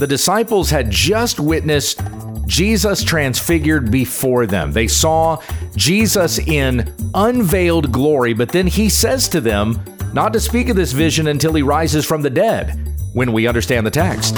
the 0.00 0.06
disciples 0.06 0.70
had 0.70 0.90
just 0.90 1.38
witnessed 1.38 2.00
Jesus 2.46 3.04
transfigured 3.04 3.90
before 3.90 4.46
them. 4.46 4.72
They 4.72 4.88
saw 4.88 5.42
Jesus 5.76 6.38
in 6.38 6.90
unveiled 7.12 7.92
glory, 7.92 8.32
but 8.32 8.48
then 8.48 8.66
he 8.66 8.88
says 8.88 9.28
to 9.28 9.42
them 9.42 9.78
not 10.14 10.32
to 10.32 10.40
speak 10.40 10.70
of 10.70 10.76
this 10.76 10.92
vision 10.92 11.26
until 11.26 11.52
he 11.52 11.60
rises 11.60 12.06
from 12.06 12.22
the 12.22 12.30
dead 12.30 12.96
when 13.12 13.34
we 13.34 13.46
understand 13.46 13.86
the 13.86 13.90
text. 13.90 14.34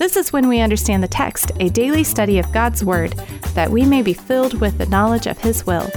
This 0.00 0.16
is 0.16 0.32
when 0.32 0.48
we 0.48 0.60
understand 0.60 1.04
the 1.04 1.08
text, 1.08 1.52
a 1.60 1.68
daily 1.68 2.02
study 2.02 2.40
of 2.40 2.50
God's 2.52 2.84
Word, 2.84 3.14
that 3.54 3.70
we 3.70 3.84
may 3.84 4.02
be 4.02 4.14
filled 4.14 4.60
with 4.60 4.78
the 4.78 4.86
knowledge 4.86 5.26
of 5.26 5.38
His 5.38 5.66
will. 5.66 5.88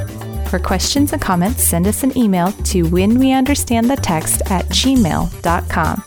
For 0.50 0.60
questions 0.60 1.12
and 1.12 1.22
comments, 1.22 1.62
send 1.64 1.88
us 1.88 2.04
an 2.04 2.18
email 2.18 2.52
to 2.52 2.84
when 2.84 3.20
we 3.20 3.34
understand 3.34 3.90
the 3.90 3.98
text 3.98 4.42
at 4.50 4.66
gmail.com. 4.68 6.04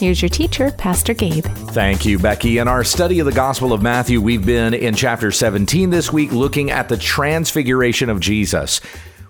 Here's 0.00 0.20
your 0.20 0.28
teacher, 0.28 0.72
Pastor 0.72 1.14
Gabe. 1.14 1.44
Thank 1.44 2.04
you, 2.04 2.18
Becky. 2.18 2.58
In 2.58 2.66
our 2.66 2.82
study 2.82 3.20
of 3.20 3.26
the 3.26 3.32
Gospel 3.32 3.72
of 3.72 3.80
Matthew, 3.80 4.20
we've 4.20 4.44
been 4.44 4.74
in 4.74 4.96
chapter 4.96 5.30
17 5.30 5.90
this 5.90 6.12
week 6.12 6.32
looking 6.32 6.72
at 6.72 6.88
the 6.88 6.96
transfiguration 6.96 8.10
of 8.10 8.18
Jesus, 8.18 8.80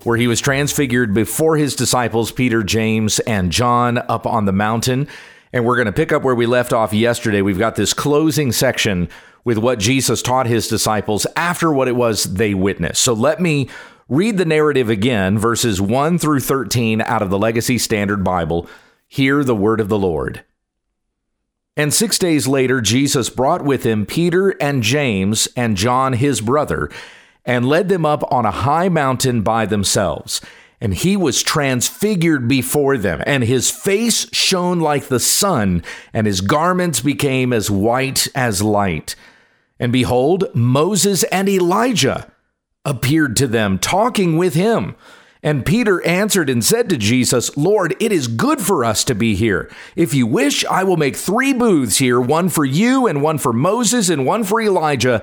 where 0.04 0.16
he 0.16 0.26
was 0.26 0.40
transfigured 0.40 1.12
before 1.12 1.58
his 1.58 1.76
disciples, 1.76 2.32
Peter, 2.32 2.62
James, 2.62 3.18
and 3.20 3.52
John, 3.52 3.98
up 3.98 4.26
on 4.26 4.46
the 4.46 4.52
mountain. 4.52 5.06
And 5.52 5.66
we're 5.66 5.76
going 5.76 5.86
to 5.86 5.92
pick 5.92 6.12
up 6.12 6.22
where 6.22 6.34
we 6.34 6.46
left 6.46 6.72
off 6.72 6.94
yesterday. 6.94 7.42
We've 7.42 7.58
got 7.58 7.76
this 7.76 7.92
closing 7.92 8.50
section 8.50 9.10
with 9.44 9.58
what 9.58 9.78
Jesus 9.78 10.22
taught 10.22 10.46
his 10.46 10.68
disciples 10.68 11.26
after 11.36 11.72
what 11.72 11.88
it 11.88 11.96
was 11.96 12.24
they 12.24 12.54
witnessed. 12.54 13.02
So 13.02 13.12
let 13.12 13.40
me 13.40 13.68
read 14.08 14.38
the 14.38 14.44
narrative 14.44 14.90
again, 14.90 15.38
verses 15.38 15.80
1 15.80 16.18
through 16.18 16.40
13 16.40 17.00
out 17.02 17.22
of 17.22 17.30
the 17.30 17.38
Legacy 17.38 17.78
Standard 17.78 18.24
Bible. 18.24 18.68
Hear 19.06 19.44
the 19.44 19.54
word 19.54 19.80
of 19.80 19.88
the 19.88 19.98
Lord. 19.98 20.44
And 21.76 21.92
six 21.92 22.18
days 22.18 22.46
later, 22.46 22.80
Jesus 22.80 23.30
brought 23.30 23.64
with 23.64 23.84
him 23.84 24.06
Peter 24.06 24.50
and 24.60 24.82
James 24.82 25.48
and 25.56 25.76
John, 25.76 26.12
his 26.12 26.40
brother, 26.40 26.88
and 27.44 27.68
led 27.68 27.88
them 27.88 28.06
up 28.06 28.22
on 28.32 28.46
a 28.46 28.50
high 28.50 28.88
mountain 28.88 29.42
by 29.42 29.66
themselves. 29.66 30.40
And 30.80 30.94
he 30.94 31.16
was 31.16 31.42
transfigured 31.42 32.46
before 32.46 32.96
them, 32.96 33.22
and 33.26 33.42
his 33.42 33.70
face 33.70 34.26
shone 34.32 34.80
like 34.80 35.06
the 35.06 35.20
sun, 35.20 35.82
and 36.12 36.26
his 36.26 36.40
garments 36.40 37.00
became 37.00 37.52
as 37.52 37.70
white 37.70 38.28
as 38.34 38.62
light. 38.62 39.16
And 39.78 39.92
behold, 39.92 40.44
Moses 40.54 41.24
and 41.24 41.48
Elijah 41.48 42.30
appeared 42.84 43.36
to 43.36 43.46
them, 43.46 43.78
talking 43.78 44.36
with 44.36 44.54
him. 44.54 44.94
And 45.42 45.66
Peter 45.66 46.04
answered 46.06 46.48
and 46.48 46.64
said 46.64 46.88
to 46.88 46.96
Jesus, 46.96 47.54
Lord, 47.56 47.94
it 48.00 48.12
is 48.12 48.28
good 48.28 48.62
for 48.62 48.82
us 48.82 49.04
to 49.04 49.14
be 49.14 49.34
here. 49.34 49.70
If 49.94 50.14
you 50.14 50.26
wish, 50.26 50.64
I 50.64 50.84
will 50.84 50.96
make 50.96 51.16
three 51.16 51.52
booths 51.52 51.98
here 51.98 52.18
one 52.18 52.48
for 52.48 52.64
you, 52.64 53.06
and 53.06 53.20
one 53.20 53.36
for 53.36 53.52
Moses, 53.52 54.08
and 54.08 54.24
one 54.24 54.44
for 54.44 54.60
Elijah. 54.60 55.22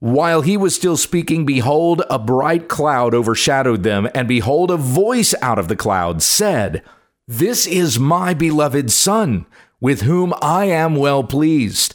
While 0.00 0.42
he 0.42 0.56
was 0.56 0.74
still 0.74 0.96
speaking, 0.96 1.46
behold, 1.46 2.02
a 2.10 2.18
bright 2.18 2.68
cloud 2.68 3.14
overshadowed 3.14 3.84
them, 3.84 4.08
and 4.14 4.28
behold, 4.28 4.70
a 4.70 4.76
voice 4.76 5.34
out 5.40 5.58
of 5.58 5.68
the 5.68 5.76
cloud 5.76 6.22
said, 6.22 6.82
This 7.26 7.66
is 7.66 7.98
my 7.98 8.34
beloved 8.34 8.92
Son, 8.92 9.46
with 9.80 10.02
whom 10.02 10.34
I 10.42 10.66
am 10.66 10.94
well 10.94 11.24
pleased. 11.24 11.94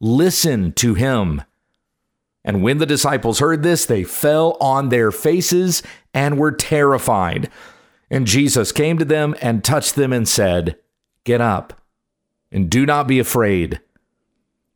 Listen 0.00 0.72
to 0.72 0.94
him. 0.94 1.42
And 2.44 2.62
when 2.62 2.78
the 2.78 2.86
disciples 2.86 3.40
heard 3.40 3.62
this, 3.62 3.84
they 3.84 4.04
fell 4.04 4.56
on 4.60 4.88
their 4.88 5.10
faces 5.10 5.82
and 6.14 6.38
were 6.38 6.52
terrified. 6.52 7.50
And 8.10 8.26
Jesus 8.26 8.70
came 8.70 8.98
to 8.98 9.04
them 9.04 9.34
and 9.42 9.64
touched 9.64 9.96
them 9.96 10.12
and 10.12 10.28
said, 10.28 10.76
Get 11.24 11.40
up 11.40 11.82
and 12.52 12.70
do 12.70 12.86
not 12.86 13.08
be 13.08 13.18
afraid. 13.18 13.80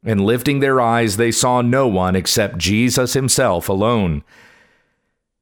And 0.03 0.21
lifting 0.21 0.61
their 0.61 0.81
eyes, 0.81 1.17
they 1.17 1.31
saw 1.31 1.61
no 1.61 1.87
one 1.87 2.17
except 2.17 2.59
Jesus 2.59 3.13
himself 3.13 3.69
alone. 3.69 4.25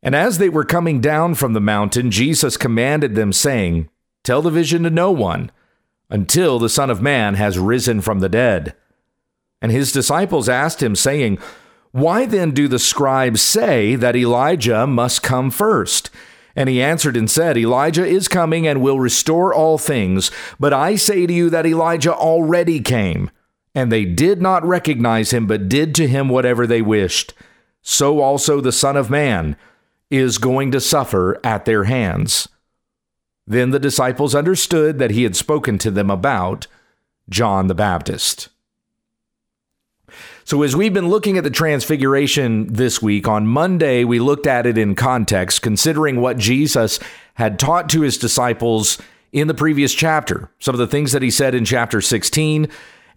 And 0.03 0.15
as 0.15 0.39
they 0.39 0.49
were 0.49 0.65
coming 0.65 1.01
down 1.01 1.35
from 1.35 1.53
the 1.53 1.61
mountain, 1.61 2.11
Jesus 2.11 2.57
commanded 2.57 3.15
them, 3.15 3.33
saying, 3.33 3.89
Tell 4.23 4.43
the 4.43 4.51
vision 4.51 4.83
to 4.83 4.91
no 4.91 5.11
one 5.11 5.51
until 6.11 6.59
the 6.59 6.69
Son 6.69 6.91
of 6.91 7.03
Man 7.03 7.35
has 7.35 7.59
risen 7.59 8.01
from 8.01 8.21
the 8.21 8.29
dead. 8.29 8.75
And 9.61 9.73
his 9.73 9.93
disciples 9.93 10.49
asked 10.49 10.83
him, 10.83 10.95
saying, 10.95 11.39
why 11.93 12.27
then 12.27 12.51
do 12.51 12.69
the 12.69 12.79
scribes 12.79 13.41
say 13.41 13.97
that 13.97 14.17
Elijah 14.17 14.87
must 14.87 15.23
come 15.23 15.51
first? 15.51 16.11
And 16.55 16.69
he 16.69 16.83
answered 16.83 17.17
and 17.17 17.31
said, 17.31 17.57
Elijah 17.57 18.05
is 18.05 18.29
coming 18.29 18.67
and 18.67 18.83
will 18.83 19.01
restore 19.01 19.55
all 19.55 19.79
things. 19.79 20.31
But 20.61 20.73
I 20.73 20.97
say 20.97 21.27
to 21.27 21.33
you 21.33 21.51
that 21.51 21.67
Elijah 21.67 22.15
already 22.15 22.81
came. 22.81 23.31
And 23.75 23.93
they 23.93 24.05
did 24.05 24.43
not 24.43 24.65
recognize 24.65 25.33
him, 25.33 25.47
but 25.47 25.69
did 25.69 25.95
to 25.97 26.09
him 26.09 26.29
whatever 26.29 26.67
they 26.67 26.83
wished. 26.83 27.33
So 27.81 28.21
also 28.21 28.61
the 28.61 28.73
Son 28.73 28.97
of 28.97 29.09
Man 29.09 29.57
is 30.11 30.39
going 30.39 30.73
to 30.73 30.81
suffer 30.81 31.39
at 31.45 31.65
their 31.65 31.85
hands. 31.85 32.49
Then 33.47 33.71
the 33.71 33.79
disciples 33.79 34.35
understood 34.35 34.99
that 34.99 35.13
he 35.13 35.23
had 35.23 35.37
spoken 35.37 35.79
to 35.79 35.91
them 35.91 36.11
about 36.11 36.67
John 37.31 37.69
the 37.69 37.75
Baptist. 37.75 38.49
So, 40.49 40.63
as 40.63 40.75
we've 40.75 40.95
been 40.95 41.11
looking 41.11 41.37
at 41.37 41.45
the 41.45 41.51
transfiguration 41.51 42.73
this 42.73 43.03
week, 43.03 43.29
on 43.29 43.47
Monday, 43.47 44.03
we 44.05 44.19
looked 44.19 44.47
at 44.47 44.65
it 44.65 44.79
in 44.79 44.95
context, 44.95 45.61
considering 45.61 46.23
what 46.23 46.39
Jesus 46.39 46.99
had 47.35 47.59
taught 47.59 47.91
to 47.91 48.01
his 48.01 48.17
disciples 48.17 48.97
in 49.31 49.47
the 49.47 49.53
previous 49.53 49.93
chapter, 49.93 50.49
some 50.59 50.75
of 50.75 50.79
the 50.79 50.87
things 50.87 51.13
that 51.13 51.21
he 51.21 51.31
said 51.31 51.55
in 51.55 51.67
chapter 51.67 52.01
16, 52.01 52.67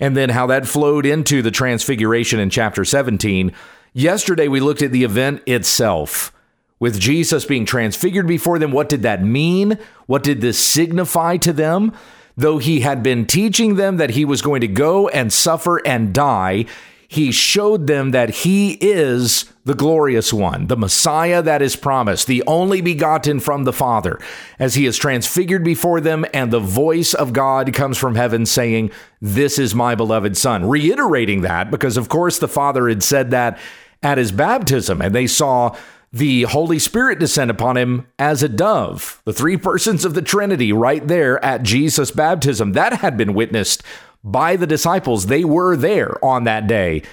and 0.02 0.18
then 0.18 0.32
how 0.32 0.46
that 0.48 0.68
flowed 0.68 1.06
into 1.06 1.42
the 1.42 1.52
transfiguration 1.52 2.38
in 2.38 2.50
chapter 2.50 2.84
17. 2.84 3.54
Yesterday, 3.94 4.50
we 4.50 4.60
looked 4.60 4.82
at 4.82 4.92
the 4.92 5.06
event 5.06 5.42
itself. 5.46 6.34
With 6.82 7.00
Jesus 7.00 7.46
being 7.46 7.64
transfigured 7.64 8.28
before 8.28 8.60
them, 8.60 8.74
what 8.74 8.90
did 8.90 9.04
that 9.04 9.24
mean? 9.24 9.80
What 10.06 10.24
did 10.24 10.42
this 10.42 10.60
signify 10.60 11.38
to 11.38 11.54
them? 11.54 11.94
Though 12.36 12.58
he 12.58 12.82
had 12.82 13.02
been 13.02 13.26
teaching 13.26 13.76
them 13.76 13.96
that 13.96 14.10
he 14.10 14.26
was 14.26 14.42
going 14.42 14.60
to 14.60 14.68
go 14.68 15.08
and 15.08 15.32
suffer 15.32 15.78
and 15.88 16.14
die, 16.14 16.66
he 17.12 17.30
showed 17.30 17.88
them 17.88 18.12
that 18.12 18.30
he 18.30 18.78
is 18.80 19.44
the 19.66 19.74
glorious 19.74 20.32
one, 20.32 20.68
the 20.68 20.78
Messiah 20.78 21.42
that 21.42 21.62
is 21.62 21.76
promised, 21.76 22.26
the 22.26 22.42
only 22.48 22.80
begotten 22.80 23.42
from 23.42 23.66
the 23.66 23.74
Father, 23.74 24.18
as 24.60 24.76
he 24.76 24.86
is 24.86 24.98
transfigured 24.98 25.62
before 25.62 26.00
them, 26.00 26.26
and 26.34 26.52
the 26.52 26.62
voice 26.62 27.14
of 27.14 27.34
God 27.34 27.74
comes 27.74 27.98
from 27.98 28.16
heaven 28.16 28.46
saying, 28.46 28.92
This 29.20 29.60
is 29.60 29.76
my 29.76 29.94
beloved 29.94 30.38
Son. 30.38 30.70
Reiterating 30.70 31.42
that, 31.42 31.70
because 31.70 31.98
of 31.98 32.08
course 32.08 32.40
the 32.40 32.48
Father 32.48 32.88
had 32.88 33.04
said 33.04 33.30
that 33.32 33.60
at 34.02 34.18
his 34.18 34.32
baptism, 34.32 35.02
and 35.02 35.14
they 35.14 35.28
saw 35.28 35.76
the 36.14 36.44
Holy 36.44 36.80
Spirit 36.80 37.20
descend 37.20 37.52
upon 37.52 37.76
him 37.76 38.08
as 38.20 38.42
a 38.42 38.50
dove. 38.50 39.22
The 39.26 39.34
three 39.34 39.58
persons 39.58 40.06
of 40.06 40.14
the 40.14 40.22
Trinity 40.22 40.72
right 40.72 41.06
there 41.06 41.44
at 41.44 41.64
Jesus' 41.64 42.12
baptism. 42.12 42.72
That 42.72 42.94
had 42.94 43.18
been 43.18 43.34
witnessed 43.34 43.84
by 44.24 44.56
the 44.56 44.68
disciples. 44.68 45.26
They 45.26 45.44
were 45.44 45.76
there 45.76 46.24
on 46.24 46.44
that 46.46 46.68
day 46.68 47.04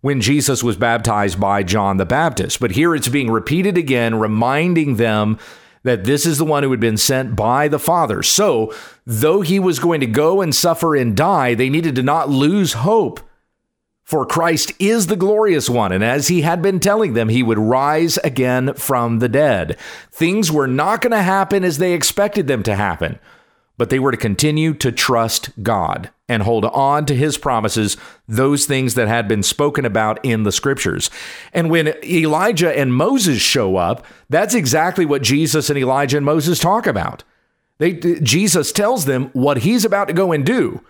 when 0.00 0.20
Jesus 0.20 0.62
was 0.62 0.76
baptized 0.76 1.40
by 1.40 1.62
John 1.62 1.96
the 1.96 2.06
Baptist. 2.06 2.60
But 2.60 2.72
here 2.72 2.94
it's 2.94 3.08
being 3.08 3.30
repeated 3.30 3.76
again, 3.76 4.18
reminding 4.18 4.96
them 4.96 5.38
that 5.82 6.04
this 6.04 6.26
is 6.26 6.38
the 6.38 6.44
one 6.44 6.62
who 6.62 6.70
had 6.70 6.80
been 6.80 6.96
sent 6.96 7.36
by 7.36 7.68
the 7.68 7.78
Father. 7.78 8.22
So, 8.22 8.74
though 9.06 9.40
he 9.40 9.58
was 9.58 9.78
going 9.78 10.00
to 10.00 10.06
go 10.06 10.40
and 10.40 10.54
suffer 10.54 10.94
and 10.94 11.16
die, 11.16 11.54
they 11.54 11.70
needed 11.70 11.94
to 11.96 12.02
not 12.02 12.28
lose 12.28 12.74
hope. 12.74 13.20
For 14.02 14.24
Christ 14.24 14.72
is 14.78 15.06
the 15.06 15.16
glorious 15.16 15.68
one, 15.68 15.92
and 15.92 16.02
as 16.02 16.28
he 16.28 16.40
had 16.40 16.62
been 16.62 16.80
telling 16.80 17.12
them, 17.12 17.28
he 17.28 17.42
would 17.42 17.58
rise 17.58 18.16
again 18.18 18.72
from 18.72 19.18
the 19.18 19.28
dead. 19.28 19.76
Things 20.10 20.50
were 20.50 20.66
not 20.66 21.02
going 21.02 21.10
to 21.10 21.22
happen 21.22 21.62
as 21.62 21.76
they 21.76 21.92
expected 21.92 22.46
them 22.46 22.62
to 22.62 22.74
happen 22.74 23.18
but 23.78 23.88
they 23.88 23.98
were 23.98 24.10
to 24.10 24.18
continue 24.18 24.74
to 24.74 24.92
trust 24.92 25.50
God 25.62 26.10
and 26.28 26.42
hold 26.42 26.66
on 26.66 27.06
to 27.06 27.14
his 27.14 27.38
promises, 27.38 27.96
those 28.26 28.66
things 28.66 28.94
that 28.94 29.08
had 29.08 29.26
been 29.26 29.42
spoken 29.42 29.86
about 29.86 30.22
in 30.22 30.42
the 30.42 30.52
scriptures. 30.52 31.10
And 31.54 31.70
when 31.70 31.94
Elijah 32.04 32.76
and 32.76 32.92
Moses 32.92 33.40
show 33.40 33.76
up, 33.76 34.04
that's 34.28 34.52
exactly 34.52 35.06
what 35.06 35.22
Jesus 35.22 35.70
and 35.70 35.78
Elijah 35.78 36.18
and 36.18 36.26
Moses 36.26 36.58
talk 36.58 36.86
about. 36.86 37.24
They, 37.78 37.94
Jesus 37.94 38.72
tells 38.72 39.06
them 39.06 39.30
what 39.32 39.58
he's 39.58 39.84
about 39.84 40.08
to 40.08 40.14
go 40.14 40.32
and 40.32 40.44
do. 40.44 40.82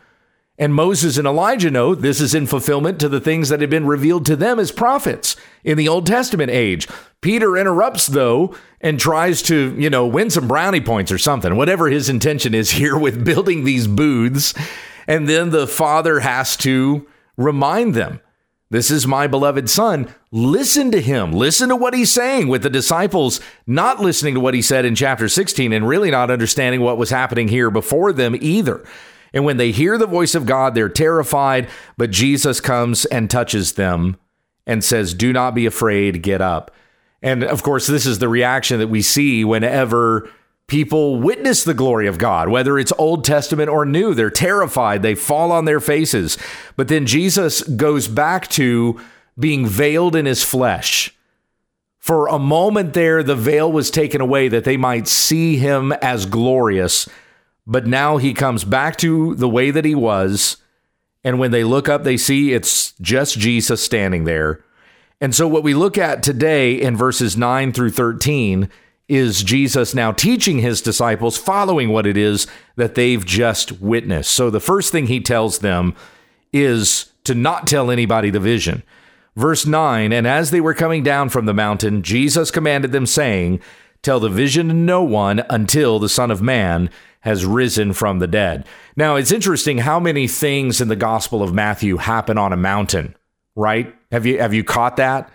And 0.58 0.74
Moses 0.74 1.16
and 1.16 1.26
Elijah 1.26 1.70
know 1.70 1.94
this 1.94 2.20
is 2.20 2.34
in 2.34 2.46
fulfillment 2.46 2.98
to 2.98 3.08
the 3.08 3.20
things 3.20 3.48
that 3.48 3.60
had 3.60 3.70
been 3.70 3.86
revealed 3.86 4.26
to 4.26 4.34
them 4.34 4.58
as 4.58 4.72
prophets 4.72 5.36
in 5.62 5.78
the 5.78 5.88
Old 5.88 6.04
Testament 6.04 6.50
age. 6.50 6.88
Peter 7.20 7.56
interrupts, 7.56 8.08
though, 8.08 8.56
and 8.80 8.98
tries 8.98 9.40
to, 9.42 9.74
you 9.78 9.88
know, 9.88 10.04
win 10.04 10.30
some 10.30 10.48
brownie 10.48 10.80
points 10.80 11.12
or 11.12 11.18
something, 11.18 11.54
whatever 11.54 11.88
his 11.88 12.08
intention 12.08 12.54
is 12.54 12.70
here 12.72 12.98
with 12.98 13.24
building 13.24 13.62
these 13.62 13.86
booths. 13.86 14.52
And 15.06 15.28
then 15.28 15.50
the 15.50 15.68
father 15.68 16.20
has 16.20 16.56
to 16.58 17.06
remind 17.36 17.94
them 17.94 18.20
This 18.68 18.90
is 18.90 19.06
my 19.06 19.28
beloved 19.28 19.70
son. 19.70 20.12
Listen 20.32 20.90
to 20.90 21.00
him. 21.00 21.32
Listen 21.32 21.68
to 21.68 21.76
what 21.76 21.94
he's 21.94 22.10
saying 22.10 22.48
with 22.48 22.64
the 22.64 22.68
disciples 22.68 23.40
not 23.64 24.00
listening 24.00 24.34
to 24.34 24.40
what 24.40 24.54
he 24.54 24.60
said 24.60 24.84
in 24.84 24.96
chapter 24.96 25.28
16 25.28 25.72
and 25.72 25.88
really 25.88 26.10
not 26.10 26.32
understanding 26.32 26.80
what 26.80 26.98
was 26.98 27.10
happening 27.10 27.46
here 27.46 27.70
before 27.70 28.12
them 28.12 28.36
either. 28.40 28.84
And 29.32 29.44
when 29.44 29.56
they 29.56 29.70
hear 29.70 29.98
the 29.98 30.06
voice 30.06 30.34
of 30.34 30.46
God, 30.46 30.74
they're 30.74 30.88
terrified, 30.88 31.68
but 31.96 32.10
Jesus 32.10 32.60
comes 32.60 33.04
and 33.06 33.30
touches 33.30 33.72
them 33.72 34.16
and 34.66 34.84
says, 34.84 35.14
Do 35.14 35.32
not 35.32 35.54
be 35.54 35.66
afraid, 35.66 36.22
get 36.22 36.40
up. 36.40 36.70
And 37.22 37.42
of 37.42 37.62
course, 37.62 37.86
this 37.86 38.06
is 38.06 38.18
the 38.18 38.28
reaction 38.28 38.78
that 38.78 38.88
we 38.88 39.02
see 39.02 39.44
whenever 39.44 40.30
people 40.68 41.18
witness 41.18 41.64
the 41.64 41.74
glory 41.74 42.06
of 42.06 42.18
God, 42.18 42.48
whether 42.48 42.78
it's 42.78 42.92
Old 42.98 43.24
Testament 43.24 43.70
or 43.70 43.84
New. 43.84 44.14
They're 44.14 44.30
terrified, 44.30 45.02
they 45.02 45.14
fall 45.14 45.50
on 45.50 45.64
their 45.64 45.80
faces. 45.80 46.38
But 46.76 46.88
then 46.88 47.06
Jesus 47.06 47.62
goes 47.62 48.06
back 48.06 48.48
to 48.48 49.00
being 49.38 49.66
veiled 49.66 50.14
in 50.14 50.26
his 50.26 50.44
flesh. 50.44 51.14
For 51.98 52.28
a 52.28 52.38
moment 52.38 52.94
there, 52.94 53.22
the 53.22 53.36
veil 53.36 53.70
was 53.70 53.90
taken 53.90 54.20
away 54.20 54.48
that 54.48 54.64
they 54.64 54.76
might 54.76 55.08
see 55.08 55.56
him 55.56 55.92
as 55.92 56.26
glorious. 56.26 57.08
But 57.68 57.86
now 57.86 58.16
he 58.16 58.32
comes 58.32 58.64
back 58.64 58.96
to 58.96 59.34
the 59.34 59.48
way 59.48 59.70
that 59.70 59.84
he 59.84 59.94
was. 59.94 60.56
And 61.22 61.38
when 61.38 61.50
they 61.50 61.64
look 61.64 61.86
up, 61.86 62.02
they 62.02 62.16
see 62.16 62.54
it's 62.54 62.92
just 63.02 63.38
Jesus 63.38 63.82
standing 63.82 64.24
there. 64.24 64.64
And 65.20 65.34
so, 65.34 65.46
what 65.46 65.62
we 65.62 65.74
look 65.74 65.98
at 65.98 66.22
today 66.22 66.80
in 66.80 66.96
verses 66.96 67.36
9 67.36 67.72
through 67.72 67.90
13 67.90 68.70
is 69.08 69.42
Jesus 69.42 69.94
now 69.94 70.12
teaching 70.12 70.60
his 70.60 70.80
disciples, 70.80 71.36
following 71.36 71.90
what 71.90 72.06
it 72.06 72.16
is 72.16 72.46
that 72.76 72.94
they've 72.94 73.24
just 73.24 73.80
witnessed. 73.82 74.30
So, 74.30 74.48
the 74.48 74.60
first 74.60 74.90
thing 74.90 75.06
he 75.06 75.20
tells 75.20 75.58
them 75.58 75.94
is 76.52 77.12
to 77.24 77.34
not 77.34 77.66
tell 77.66 77.90
anybody 77.90 78.30
the 78.30 78.40
vision. 78.40 78.82
Verse 79.36 79.66
9 79.66 80.12
And 80.12 80.26
as 80.26 80.50
they 80.50 80.60
were 80.60 80.72
coming 80.72 81.02
down 81.02 81.28
from 81.28 81.44
the 81.44 81.52
mountain, 81.52 82.02
Jesus 82.02 82.50
commanded 82.50 82.92
them, 82.92 83.04
saying, 83.04 83.60
Tell 84.00 84.20
the 84.20 84.30
vision 84.30 84.68
to 84.68 84.74
no 84.74 85.02
one 85.02 85.44
until 85.50 85.98
the 85.98 86.08
Son 86.08 86.30
of 86.30 86.40
Man 86.40 86.88
has 87.20 87.44
risen 87.44 87.92
from 87.92 88.18
the 88.18 88.26
dead. 88.26 88.66
Now, 88.96 89.16
it's 89.16 89.32
interesting 89.32 89.78
how 89.78 89.98
many 89.98 90.28
things 90.28 90.80
in 90.80 90.88
the 90.88 90.96
Gospel 90.96 91.42
of 91.42 91.52
Matthew 91.52 91.96
happen 91.96 92.38
on 92.38 92.52
a 92.52 92.56
mountain 92.56 93.14
right? 93.58 93.92
Have 94.12 94.24
you 94.24 94.38
have 94.38 94.54
you 94.54 94.64
caught 94.64 94.96
that? 94.96 95.30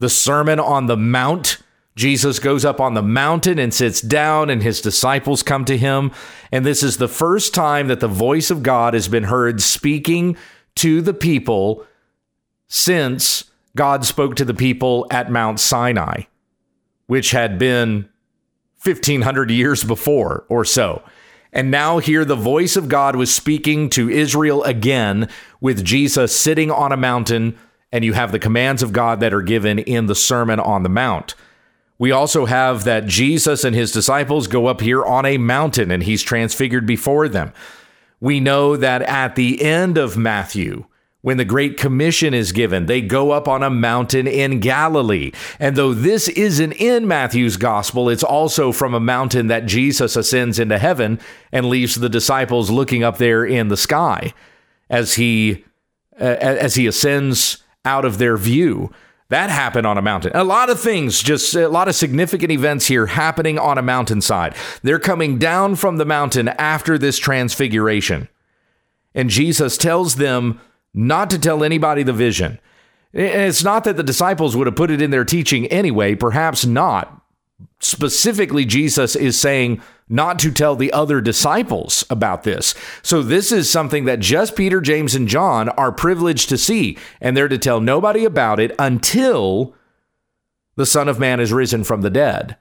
The 0.00 0.10
Sermon 0.10 0.60
on 0.60 0.86
the 0.86 0.96
Mount. 0.96 1.58
Jesus 1.96 2.40
goes 2.40 2.64
up 2.64 2.80
on 2.80 2.94
the 2.94 3.02
mountain 3.02 3.60
and 3.60 3.72
sits 3.72 4.00
down, 4.00 4.50
and 4.50 4.60
his 4.60 4.80
disciples 4.80 5.44
come 5.44 5.64
to 5.66 5.78
him. 5.78 6.10
And 6.50 6.66
this 6.66 6.82
is 6.82 6.96
the 6.96 7.06
first 7.06 7.54
time 7.54 7.86
that 7.86 8.00
the 8.00 8.08
voice 8.08 8.50
of 8.50 8.64
God 8.64 8.94
has 8.94 9.06
been 9.06 9.24
heard 9.24 9.62
speaking 9.62 10.36
to 10.74 11.00
the 11.00 11.14
people 11.14 11.86
since 12.66 13.44
God 13.76 14.04
spoke 14.04 14.34
to 14.36 14.44
the 14.44 14.54
people 14.54 15.06
at 15.08 15.30
Mount 15.30 15.60
Sinai, 15.60 16.22
which 17.06 17.30
had 17.30 17.60
been 17.60 18.08
1500 18.84 19.50
years 19.50 19.84
before 19.84 20.44
or 20.48 20.64
so. 20.64 21.02
And 21.52 21.70
now 21.70 21.98
here 21.98 22.24
the 22.24 22.34
voice 22.34 22.76
of 22.76 22.88
God 22.88 23.14
was 23.16 23.32
speaking 23.32 23.88
to 23.90 24.10
Israel 24.10 24.64
again 24.64 25.28
with 25.60 25.84
Jesus 25.84 26.38
sitting 26.38 26.70
on 26.70 26.90
a 26.90 26.96
mountain, 26.96 27.56
and 27.92 28.04
you 28.04 28.12
have 28.12 28.32
the 28.32 28.40
commands 28.40 28.82
of 28.82 28.92
God 28.92 29.20
that 29.20 29.32
are 29.32 29.42
given 29.42 29.78
in 29.78 30.06
the 30.06 30.16
Sermon 30.16 30.58
on 30.58 30.82
the 30.82 30.88
Mount. 30.88 31.34
We 31.96 32.10
also 32.10 32.46
have 32.46 32.84
that 32.84 33.06
Jesus 33.06 33.62
and 33.62 33.74
his 33.74 33.92
disciples 33.92 34.48
go 34.48 34.66
up 34.66 34.80
here 34.80 35.04
on 35.04 35.24
a 35.24 35.38
mountain 35.38 35.92
and 35.92 36.02
he's 36.02 36.22
transfigured 36.22 36.86
before 36.86 37.28
them. 37.28 37.52
We 38.20 38.40
know 38.40 38.76
that 38.76 39.02
at 39.02 39.36
the 39.36 39.62
end 39.62 39.96
of 39.96 40.16
Matthew, 40.16 40.86
when 41.24 41.38
the 41.38 41.44
Great 41.46 41.78
Commission 41.78 42.34
is 42.34 42.52
given, 42.52 42.84
they 42.84 43.00
go 43.00 43.30
up 43.30 43.48
on 43.48 43.62
a 43.62 43.70
mountain 43.70 44.26
in 44.26 44.60
Galilee. 44.60 45.32
And 45.58 45.74
though 45.74 45.94
this 45.94 46.28
isn't 46.28 46.72
in 46.72 47.08
Matthew's 47.08 47.56
gospel, 47.56 48.10
it's 48.10 48.22
also 48.22 48.72
from 48.72 48.92
a 48.92 49.00
mountain 49.00 49.46
that 49.46 49.64
Jesus 49.64 50.16
ascends 50.16 50.58
into 50.58 50.76
heaven 50.76 51.18
and 51.50 51.64
leaves 51.64 51.94
the 51.94 52.10
disciples 52.10 52.68
looking 52.68 53.02
up 53.02 53.16
there 53.16 53.42
in 53.42 53.68
the 53.68 53.76
sky 53.78 54.34
as 54.90 55.14
he 55.14 55.64
uh, 56.20 56.24
as 56.24 56.74
he 56.74 56.86
ascends 56.86 57.64
out 57.86 58.04
of 58.04 58.18
their 58.18 58.36
view. 58.36 58.92
That 59.30 59.48
happened 59.48 59.86
on 59.86 59.96
a 59.96 60.02
mountain. 60.02 60.32
A 60.34 60.44
lot 60.44 60.68
of 60.68 60.78
things, 60.78 61.22
just 61.22 61.54
a 61.54 61.70
lot 61.70 61.88
of 61.88 61.94
significant 61.94 62.52
events 62.52 62.88
here 62.88 63.06
happening 63.06 63.58
on 63.58 63.78
a 63.78 63.82
mountainside. 63.82 64.54
They're 64.82 64.98
coming 64.98 65.38
down 65.38 65.76
from 65.76 65.96
the 65.96 66.04
mountain 66.04 66.48
after 66.48 66.98
this 66.98 67.18
transfiguration. 67.18 68.28
And 69.14 69.30
Jesus 69.30 69.78
tells 69.78 70.16
them 70.16 70.60
not 70.94 71.28
to 71.30 71.38
tell 71.38 71.64
anybody 71.64 72.02
the 72.02 72.12
vision. 72.12 72.58
It's 73.12 73.62
not 73.62 73.84
that 73.84 73.96
the 73.96 74.02
disciples 74.02 74.56
would 74.56 74.66
have 74.66 74.76
put 74.76 74.90
it 74.90 75.02
in 75.02 75.10
their 75.10 75.24
teaching 75.24 75.66
anyway, 75.66 76.14
perhaps 76.14 76.64
not. 76.64 77.20
Specifically, 77.80 78.64
Jesus 78.64 79.14
is 79.14 79.38
saying 79.38 79.80
not 80.08 80.38
to 80.40 80.50
tell 80.50 80.74
the 80.74 80.92
other 80.92 81.20
disciples 81.20 82.04
about 82.10 82.42
this. 82.42 82.74
So, 83.02 83.22
this 83.22 83.52
is 83.52 83.70
something 83.70 84.04
that 84.04 84.20
just 84.20 84.56
Peter, 84.56 84.80
James, 84.80 85.14
and 85.14 85.28
John 85.28 85.68
are 85.70 85.92
privileged 85.92 86.48
to 86.48 86.58
see, 86.58 86.98
and 87.20 87.36
they're 87.36 87.48
to 87.48 87.58
tell 87.58 87.80
nobody 87.80 88.24
about 88.24 88.58
it 88.58 88.74
until 88.78 89.74
the 90.76 90.86
Son 90.86 91.08
of 91.08 91.18
Man 91.18 91.40
is 91.40 91.52
risen 91.52 91.84
from 91.84 92.02
the 92.02 92.10
dead. 92.10 92.56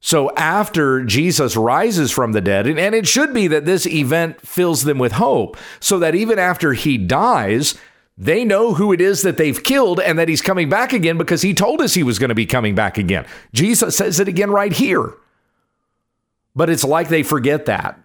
So 0.00 0.30
after 0.36 1.04
Jesus 1.04 1.56
rises 1.56 2.12
from 2.12 2.32
the 2.32 2.40
dead, 2.40 2.66
and, 2.66 2.94
it 2.94 3.06
should 3.06 3.32
be 3.32 3.48
that 3.48 3.64
this 3.64 3.86
event 3.86 4.40
fills 4.40 4.84
them 4.84 4.98
with 4.98 5.12
hope, 5.12 5.56
so 5.80 5.98
that 5.98 6.14
even 6.14 6.38
after 6.38 6.74
he 6.74 6.98
dies, 6.98 7.74
they 8.18 8.44
know 8.44 8.74
who 8.74 8.92
it 8.92 9.00
is 9.00 9.22
that 9.22 9.36
they've 9.36 9.62
killed 9.62 10.00
and 10.00 10.18
that 10.18 10.28
he's 10.28 10.42
coming 10.42 10.68
back 10.68 10.92
again 10.92 11.18
because 11.18 11.42
he 11.42 11.52
told 11.52 11.80
us 11.80 11.94
he 11.94 12.02
was 12.02 12.18
going 12.18 12.28
to 12.30 12.34
be 12.34 12.46
coming 12.46 12.74
back 12.74 12.98
again. 12.98 13.26
Jesus 13.52 13.96
says 13.96 14.20
it 14.20 14.28
again 14.28 14.50
right 14.50 14.72
here. 14.72 15.14
But 16.54 16.70
it's 16.70 16.84
like 16.84 17.08
they 17.08 17.22
forget 17.22 17.66
that 17.66 18.00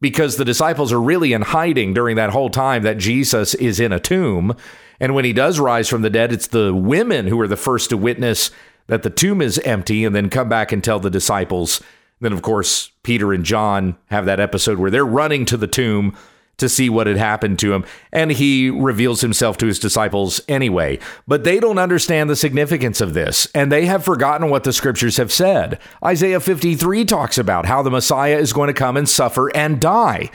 because 0.00 0.36
the 0.36 0.44
disciples 0.44 0.92
are 0.92 1.00
really 1.00 1.32
in 1.32 1.42
hiding 1.42 1.94
during 1.94 2.16
that 2.16 2.30
whole 2.30 2.50
time 2.50 2.82
that 2.82 2.98
Jesus 2.98 3.54
is 3.54 3.80
in 3.80 3.92
a 3.92 4.00
tomb. 4.00 4.56
And 5.00 5.14
when 5.14 5.24
he 5.24 5.32
does 5.32 5.60
rise 5.60 5.88
from 5.88 6.02
the 6.02 6.10
dead, 6.10 6.32
it's 6.32 6.46
the 6.46 6.74
women 6.74 7.26
who 7.26 7.38
are 7.40 7.48
the 7.48 7.56
first 7.56 7.90
to 7.90 7.96
witness 7.96 8.50
that 8.86 9.02
the 9.02 9.10
tomb 9.10 9.40
is 9.40 9.58
empty 9.60 10.04
and 10.04 10.14
then 10.14 10.30
come 10.30 10.48
back 10.48 10.72
and 10.72 10.82
tell 10.82 11.00
the 11.00 11.10
disciples. 11.10 11.82
Then, 12.20 12.32
of 12.32 12.42
course, 12.42 12.90
Peter 13.02 13.32
and 13.32 13.44
John 13.44 13.96
have 14.06 14.26
that 14.26 14.40
episode 14.40 14.78
where 14.78 14.90
they're 14.90 15.04
running 15.04 15.44
to 15.46 15.56
the 15.56 15.66
tomb 15.66 16.16
to 16.56 16.68
see 16.68 16.88
what 16.88 17.06
had 17.06 17.16
happened 17.16 17.58
to 17.58 17.72
him. 17.72 17.84
And 18.12 18.30
he 18.30 18.70
reveals 18.70 19.20
himself 19.20 19.56
to 19.58 19.66
his 19.66 19.78
disciples 19.78 20.40
anyway. 20.48 20.98
But 21.26 21.44
they 21.44 21.58
don't 21.58 21.78
understand 21.78 22.30
the 22.30 22.36
significance 22.36 23.00
of 23.00 23.14
this, 23.14 23.48
and 23.54 23.70
they 23.70 23.86
have 23.86 24.04
forgotten 24.04 24.50
what 24.50 24.64
the 24.64 24.72
scriptures 24.72 25.16
have 25.16 25.32
said. 25.32 25.80
Isaiah 26.04 26.40
53 26.40 27.04
talks 27.04 27.38
about 27.38 27.66
how 27.66 27.82
the 27.82 27.90
Messiah 27.90 28.38
is 28.38 28.52
going 28.52 28.68
to 28.68 28.74
come 28.74 28.96
and 28.96 29.08
suffer 29.08 29.54
and 29.56 29.80
die, 29.80 30.30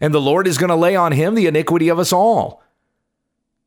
and 0.00 0.12
the 0.12 0.20
Lord 0.20 0.48
is 0.48 0.58
going 0.58 0.70
to 0.70 0.76
lay 0.76 0.96
on 0.96 1.12
him 1.12 1.34
the 1.34 1.46
iniquity 1.46 1.88
of 1.88 1.98
us 1.98 2.12
all. 2.12 2.62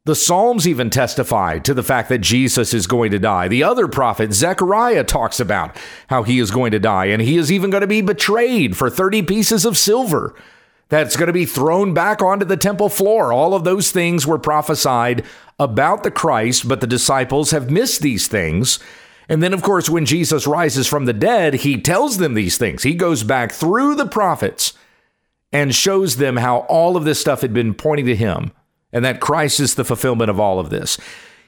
The 0.05 0.13
Psalms 0.13 0.67
even 0.67 0.91
testify 0.91 1.57
to 1.59 1.74
the 1.74 1.81
fact 1.81 2.09
that 2.09 2.19
Jesus 2.19 2.75
is 2.75 2.85
going 2.85 3.09
to 3.09 3.17
die. 3.17 3.47
The 3.47 3.63
other 3.63 3.88
prophet, 3.88 4.33
Zechariah, 4.33 5.03
talks 5.03 5.39
about 5.39 5.75
how 6.07 6.21
he 6.21 6.38
is 6.38 6.51
going 6.51 6.71
to 6.74 6.79
die, 6.79 7.05
and 7.05 7.24
he 7.24 7.38
is 7.38 7.51
even 7.51 7.71
going 7.71 7.81
to 7.81 7.88
be 7.88 8.01
betrayed 8.01 8.77
for 8.77 8.91
30 8.91 9.24
pieces 9.24 9.65
of 9.65 9.79
silver 9.79 10.35
that's 10.89 11.15
going 11.15 11.25
to 11.25 11.33
be 11.33 11.47
thrown 11.47 11.95
back 11.95 12.21
onto 12.21 12.45
the 12.45 12.55
temple 12.55 12.88
floor. 12.88 13.33
All 13.33 13.55
of 13.55 13.63
those 13.63 13.91
things 13.91 14.27
were 14.27 14.38
prophesied 14.38 15.25
about 15.57 16.03
the 16.03 16.12
Christ, 16.12 16.67
but 16.67 16.81
the 16.81 16.88
disciples 16.88 17.50
have 17.50 17.71
missed 17.71 18.01
these 18.01 18.27
things. 18.27 18.77
And 19.27 19.41
then, 19.41 19.53
of 19.53 19.63
course, 19.63 19.89
when 19.89 20.05
Jesus 20.05 20.45
rises 20.45 20.85
from 20.85 21.05
the 21.05 21.13
dead, 21.13 21.55
he 21.55 21.81
tells 21.81 22.19
them 22.19 22.35
these 22.35 22.59
things. 22.59 22.83
He 22.83 22.93
goes 22.93 23.24
back 23.24 23.51
through 23.51 23.95
the 23.95 24.05
prophets 24.05 24.74
and 25.51 25.74
shows 25.74 26.17
them 26.17 26.38
how 26.38 26.59
all 26.59 26.95
of 26.95 27.05
this 27.05 27.19
stuff 27.19 27.41
had 27.41 27.55
been 27.55 27.74
pointing 27.74 28.05
to 28.05 28.15
him 28.15 28.51
and 28.92 29.04
that 29.04 29.20
Christ 29.20 29.60
is 29.60 29.75
the 29.75 29.84
fulfillment 29.84 30.30
of 30.30 30.39
all 30.39 30.60
of 30.60 30.70
this. 30.70 30.98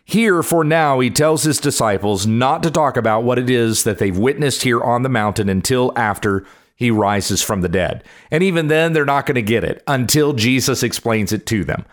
Here, 0.03 0.41
for 0.41 0.63
now, 0.63 1.00
he 1.01 1.10
tells 1.10 1.44
his 1.44 1.60
disciples 1.60 2.25
not 2.25 2.63
to 2.63 2.72
talk 2.72 2.96
about 2.96 3.24
what 3.24 3.38
it 3.38 3.50
is 3.50 3.84
that 3.84 3.98
they've 3.98 4.17
witnessed 4.17 4.63
here 4.63 4.82
on 4.82 5.03
the 5.03 5.10
mountain 5.10 5.50
until 5.50 5.91
after 5.98 6.46
he 6.75 6.91
rises 6.91 7.41
from 7.41 7.62
the 7.62 7.67
dead. 7.67 8.03
And 8.32 8.41
even 8.41 8.67
then, 8.67 8.94
they're 8.94 9.03
not 9.03 9.25
going 9.25 9.36
to 9.36 9.41
get 9.41 9.63
it 9.65 9.84
until 9.86 10.32
Jesus 10.32 10.82
explains 10.82 11.34
it 11.34 11.46
to 11.48 11.65
them. 11.65 11.86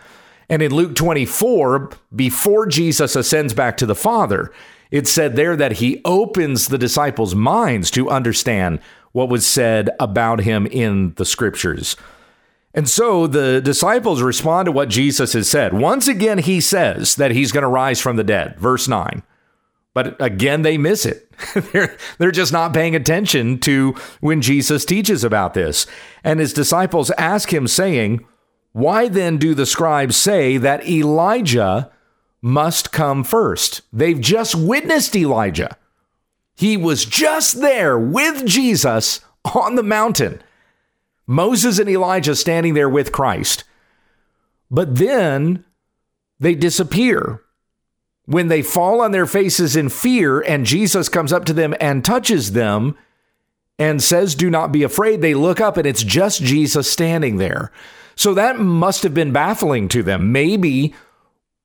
And 0.47 0.61
in 0.61 0.73
Luke 0.73 0.95
24, 0.95 1.91
before 2.15 2.67
Jesus 2.67 3.15
ascends 3.15 3.53
back 3.53 3.77
to 3.77 3.85
the 3.85 3.95
Father, 3.95 4.51
it 4.91 5.07
said 5.07 5.35
there 5.35 5.57
that 5.57 5.73
he 5.73 6.01
opens 6.05 6.67
the 6.67 6.77
disciples' 6.77 7.35
minds 7.35 7.89
to 7.91 8.09
understand 8.09 8.79
what 9.11 9.27
was 9.27 9.45
said 9.45 9.89
about 9.99 10.41
him 10.41 10.67
in 10.67 11.13
the 11.15 11.25
scriptures. 11.25 11.97
And 12.75 12.87
so 12.87 13.25
the 13.25 13.61
disciples 13.61 14.21
respond 14.21 14.67
to 14.67 14.71
what 14.71 14.89
Jesus 14.89 15.33
has 15.33 15.49
said. 15.49 15.73
Once 15.73 16.07
again, 16.07 16.37
he 16.37 16.61
says 16.61 17.15
that 17.15 17.31
he's 17.31 17.51
going 17.51 17.63
to 17.63 17.67
rise 17.67 17.99
from 17.99 18.17
the 18.17 18.23
dead, 18.23 18.59
verse 18.59 18.87
9. 18.87 19.23
But 19.93 20.21
again, 20.21 20.61
they 20.61 20.77
miss 20.77 21.05
it. 21.05 21.31
they're, 21.71 21.97
they're 22.17 22.31
just 22.31 22.51
not 22.51 22.73
paying 22.73 22.95
attention 22.95 23.59
to 23.61 23.95
when 24.19 24.41
Jesus 24.41 24.85
teaches 24.85 25.23
about 25.23 25.53
this. 25.53 25.87
And 26.23 26.39
his 26.39 26.51
disciples 26.51 27.11
ask 27.11 27.51
him, 27.51 27.65
saying, 27.65 28.25
Why 28.73 29.07
then 29.07 29.37
do 29.37 29.55
the 29.55 29.65
scribes 29.65 30.17
say 30.17 30.57
that 30.57 30.85
Elijah 30.87 31.89
must 32.45 32.91
come 32.91 33.23
first. 33.23 33.81
They've 33.91 34.21
just 34.21 34.53
witnessed 34.53 35.15
Elijah. 35.15 35.75
He 36.55 36.77
was 36.77 37.03
just 37.03 37.59
there 37.59 37.97
with 37.97 38.45
Jesus 38.45 39.21
on 39.55 39.73
the 39.73 39.81
mountain. 39.81 40.43
Moses 41.27 41.79
and 41.79 41.89
Elijah 41.89 42.35
standing 42.35 42.73
there 42.73 42.89
with 42.89 43.11
Christ. 43.11 43.63
But 44.69 44.95
then 44.95 45.65
they 46.39 46.55
disappear. 46.55 47.41
When 48.25 48.47
they 48.47 48.63
fall 48.63 49.01
on 49.01 49.11
their 49.11 49.27
faces 49.27 49.75
in 49.75 49.89
fear 49.89 50.41
and 50.41 50.65
Jesus 50.65 51.09
comes 51.09 51.31
up 51.31 51.45
to 51.45 51.53
them 51.53 51.75
and 51.79 52.03
touches 52.03 52.53
them 52.53 52.97
and 53.77 54.01
says, 54.01 54.33
Do 54.33 54.49
not 54.49 54.71
be 54.71 54.81
afraid, 54.81 55.21
they 55.21 55.35
look 55.35 55.61
up 55.61 55.77
and 55.77 55.85
it's 55.85 56.03
just 56.03 56.41
Jesus 56.41 56.91
standing 56.91 57.37
there. 57.37 57.71
So 58.15 58.33
that 58.33 58.59
must 58.59 59.03
have 59.03 59.13
been 59.13 59.31
baffling 59.31 59.87
to 59.89 60.01
them. 60.01 60.31
Maybe 60.31 60.95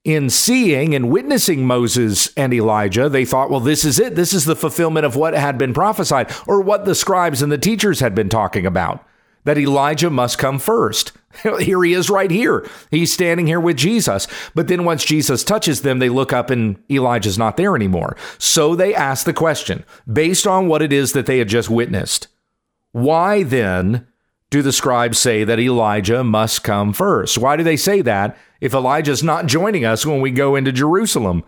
in 0.05 0.29
seeing 0.29 0.95
and 0.95 1.11
witnessing 1.11 1.67
Moses 1.67 2.33
and 2.37 2.53
Elijah, 2.53 3.09
they 3.09 3.25
thought, 3.25 3.51
well, 3.51 3.61
this 3.61 3.85
is 3.85 3.99
it. 3.99 4.15
This 4.17 4.33
is 4.33 4.45
the 4.45 4.57
fulfillment 4.57 5.07
of 5.07 5.17
what 5.17 5.35
had 5.35 5.59
been 5.59 5.73
prophesied 5.73 6.31
or 6.47 6.61
what 6.61 6.85
the 6.85 6.95
scribes 6.95 7.41
and 7.43 7.53
the 7.53 7.59
teachers 7.59 8.01
had 8.01 8.15
been 8.15 8.29
talking 8.29 8.67
about 8.67 9.05
that 9.51 9.59
Elijah 9.59 10.11
must 10.11 10.39
come 10.39 10.61
first. 10.61 11.11
here 11.59 11.83
he 11.83 11.93
is 11.93 12.09
right 12.09 12.31
here. 12.31 12.65
He's 12.93 13.13
standing 13.13 13.49
here 13.49 13.59
with 13.59 13.77
Jesus. 13.77 14.29
But 14.55 14.69
then 14.69 14.85
once 14.85 15.05
Jesus 15.05 15.43
touches 15.43 15.83
them, 15.83 15.99
they 15.99 16.09
look 16.09 16.33
up 16.33 16.51
and 16.51 16.81
Elijah's 16.89 17.37
not 17.37 17.57
there 17.57 17.75
anymore. 17.75 18.17
So 18.39 18.77
they 18.77 18.95
ask 18.95 19.27
the 19.27 19.33
question 19.33 19.85
based 20.11 20.47
on 20.47 20.69
what 20.69 20.83
it 20.83 20.93
is 20.93 21.15
that 21.15 21.27
they 21.27 21.39
had 21.39 21.49
just 21.49 21.69
witnessed. 21.69 22.29
Why 22.93 23.43
then 23.43 24.07
do 24.51 24.63
the 24.63 24.71
scribes 24.71 25.19
say 25.19 25.43
that 25.43 25.59
Elijah 25.59 26.23
must 26.23 26.63
come 26.63 26.93
first? 26.93 27.37
Why 27.37 27.57
do 27.57 27.65
they 27.65 27.77
say 27.77 28.03
that 28.03 28.39
if 28.61 28.73
Elijah's 28.73 29.25
not 29.25 29.47
joining 29.47 29.85
us 29.85 30.07
when 30.07 30.21
we 30.21 30.31
go 30.31 30.55
into 30.55 30.71
Jerusalem? 30.71 31.43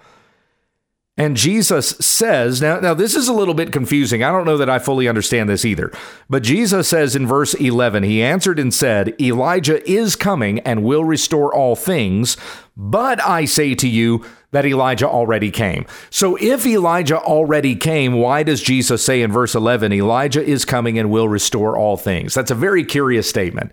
And 1.19 1.37
Jesus 1.37 1.91
says, 2.01 2.63
now, 2.63 2.81
now 2.81 2.95
this 2.95 3.15
is 3.15 3.29
a 3.29 3.35
little 3.35 3.53
bit 3.53 3.71
confusing. 3.71 4.23
I 4.23 4.33
don't 4.33 4.47
know 4.47 4.57
that 4.57 4.71
I 4.71 4.79
fully 4.79 5.09
understand 5.09 5.47
this 5.49 5.65
either. 5.65 5.93
But 6.31 6.43
Jesus 6.43 6.89
says 6.89 7.15
in 7.15 7.27
verse 7.27 7.53
11, 7.53 8.03
He 8.03 8.23
answered 8.23 8.59
and 8.59 8.73
said, 8.73 9.21
Elijah 9.21 9.87
is 9.89 10.17
coming 10.17 10.61
and 10.61 10.83
will 10.83 11.05
restore 11.05 11.55
all 11.55 11.77
things. 11.77 12.39
But 12.79 13.23
I 13.23 13.45
say 13.45 13.75
to 13.75 13.89
you 13.89 14.25
that 14.53 14.65
Elijah 14.65 15.07
already 15.07 15.51
came. 15.51 15.85
So 16.09 16.37
if 16.41 16.65
Elijah 16.65 17.19
already 17.19 17.77
came, 17.77 18.15
why 18.15 18.43
does 18.43 18.63
Jesus 18.63 19.05
say 19.05 19.21
in 19.21 19.31
verse 19.31 19.55
11, 19.55 19.93
Elijah 19.93 20.43
is 20.43 20.65
coming 20.65 20.99
and 20.99 21.11
will 21.11 21.29
restore 21.29 21.77
all 21.77 21.99
things? 21.99 22.33
That's 22.33 22.51
a 22.51 22.55
very 22.55 22.85
curious 22.85 23.29
statement. 23.29 23.73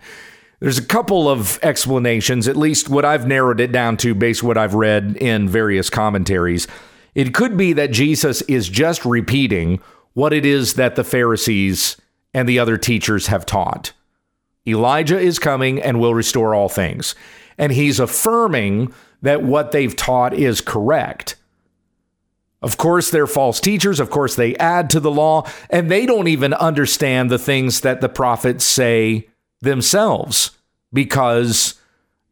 There's 0.58 0.78
a 0.78 0.84
couple 0.84 1.26
of 1.26 1.58
explanations, 1.62 2.46
at 2.46 2.56
least 2.56 2.90
what 2.90 3.06
I've 3.06 3.26
narrowed 3.26 3.60
it 3.60 3.72
down 3.72 3.96
to 3.98 4.14
based 4.14 4.42
what 4.42 4.58
I've 4.58 4.74
read 4.74 5.16
in 5.16 5.48
various 5.48 5.88
commentaries. 5.88 6.68
It 7.14 7.34
could 7.34 7.56
be 7.56 7.72
that 7.72 7.90
Jesus 7.90 8.42
is 8.42 8.68
just 8.68 9.04
repeating 9.04 9.80
what 10.14 10.32
it 10.32 10.44
is 10.44 10.74
that 10.74 10.96
the 10.96 11.04
Pharisees 11.04 11.96
and 12.34 12.48
the 12.48 12.58
other 12.58 12.76
teachers 12.76 13.28
have 13.28 13.46
taught. 13.46 13.92
Elijah 14.66 15.18
is 15.18 15.38
coming 15.38 15.80
and 15.80 15.98
will 15.98 16.14
restore 16.14 16.54
all 16.54 16.68
things. 16.68 17.14
And 17.58 17.72
he's 17.72 18.00
affirming 18.00 18.92
that 19.22 19.42
what 19.42 19.72
they've 19.72 19.94
taught 19.94 20.34
is 20.34 20.60
correct. 20.60 21.36
Of 22.62 22.76
course, 22.76 23.10
they're 23.10 23.26
false 23.26 23.58
teachers. 23.58 24.00
Of 24.00 24.10
course, 24.10 24.34
they 24.36 24.54
add 24.56 24.90
to 24.90 25.00
the 25.00 25.10
law, 25.10 25.48
and 25.70 25.90
they 25.90 26.04
don't 26.04 26.28
even 26.28 26.52
understand 26.54 27.30
the 27.30 27.38
things 27.38 27.80
that 27.80 28.00
the 28.00 28.08
prophets 28.08 28.64
say 28.64 29.28
themselves 29.60 30.52
because 30.92 31.79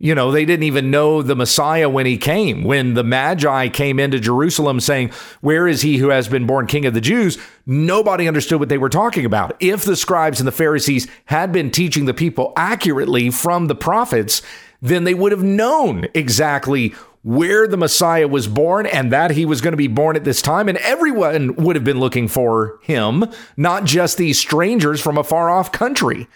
you 0.01 0.15
know, 0.15 0.31
they 0.31 0.45
didn't 0.45 0.65
even 0.65 0.93
know 0.93 1.23
the 1.23 1.35
Messiah 1.35 1.89
when 1.89 2.07
he 2.07 2.17
came. 2.17 2.63
When 2.63 2.95
the 2.95 3.03
Magi 3.03 3.69
came 3.69 3.99
into 3.99 4.21
Jerusalem 4.21 4.79
saying, 4.79 5.11
Where 5.41 5.67
is 5.67 5.83
he 5.83 5.97
who 5.97 6.11
has 6.11 6.29
been 6.29 6.47
born 6.47 6.67
king 6.69 6.87
of 6.87 6.95
the 6.95 7.01
Jews? 7.01 7.37
Nobody 7.67 8.29
understood 8.29 8.61
what 8.61 8.69
they 8.69 8.79
were 8.79 8.89
talking 8.89 9.25
about. 9.25 9.57
If 9.59 9.85
the 9.85 9.97
scribes 9.97 10.39
and 10.39 10.47
the 10.47 10.53
Pharisees 10.53 11.09
had 11.27 11.51
been 11.53 11.71
teaching 11.71 12.05
the 12.05 12.15
people 12.15 12.53
accurately 12.57 13.31
from 13.31 13.67
the 13.67 13.75
prophets, 13.75 14.41
then 14.81 15.03
they 15.03 15.15
would 15.15 15.33
have 15.33 15.43
known 15.43 16.07
exactly 16.15 16.95
where 17.25 17.67
the 17.67 17.77
Messiah 17.77 18.29
was 18.29 18.47
born 18.47 18.87
and 18.87 19.13
that 19.13 19.33
he 19.33 19.45
was 19.45 19.61
going 19.61 19.73
to 19.73 19.77
be 19.77 19.89
born 19.89 20.15
at 20.15 20.23
this 20.23 20.41
time. 20.41 20.69
And 20.69 20.79
everyone 20.79 21.57
would 21.57 21.75
have 21.75 21.85
been 21.85 21.99
looking 21.99 22.29
for 22.29 22.79
him, 22.83 23.25
not 23.57 23.85
just 23.85 24.17
these 24.17 24.39
strangers 24.39 25.01
from 25.01 25.19
a 25.19 25.25
far 25.25 25.51
off 25.51 25.73
country. 25.73 26.29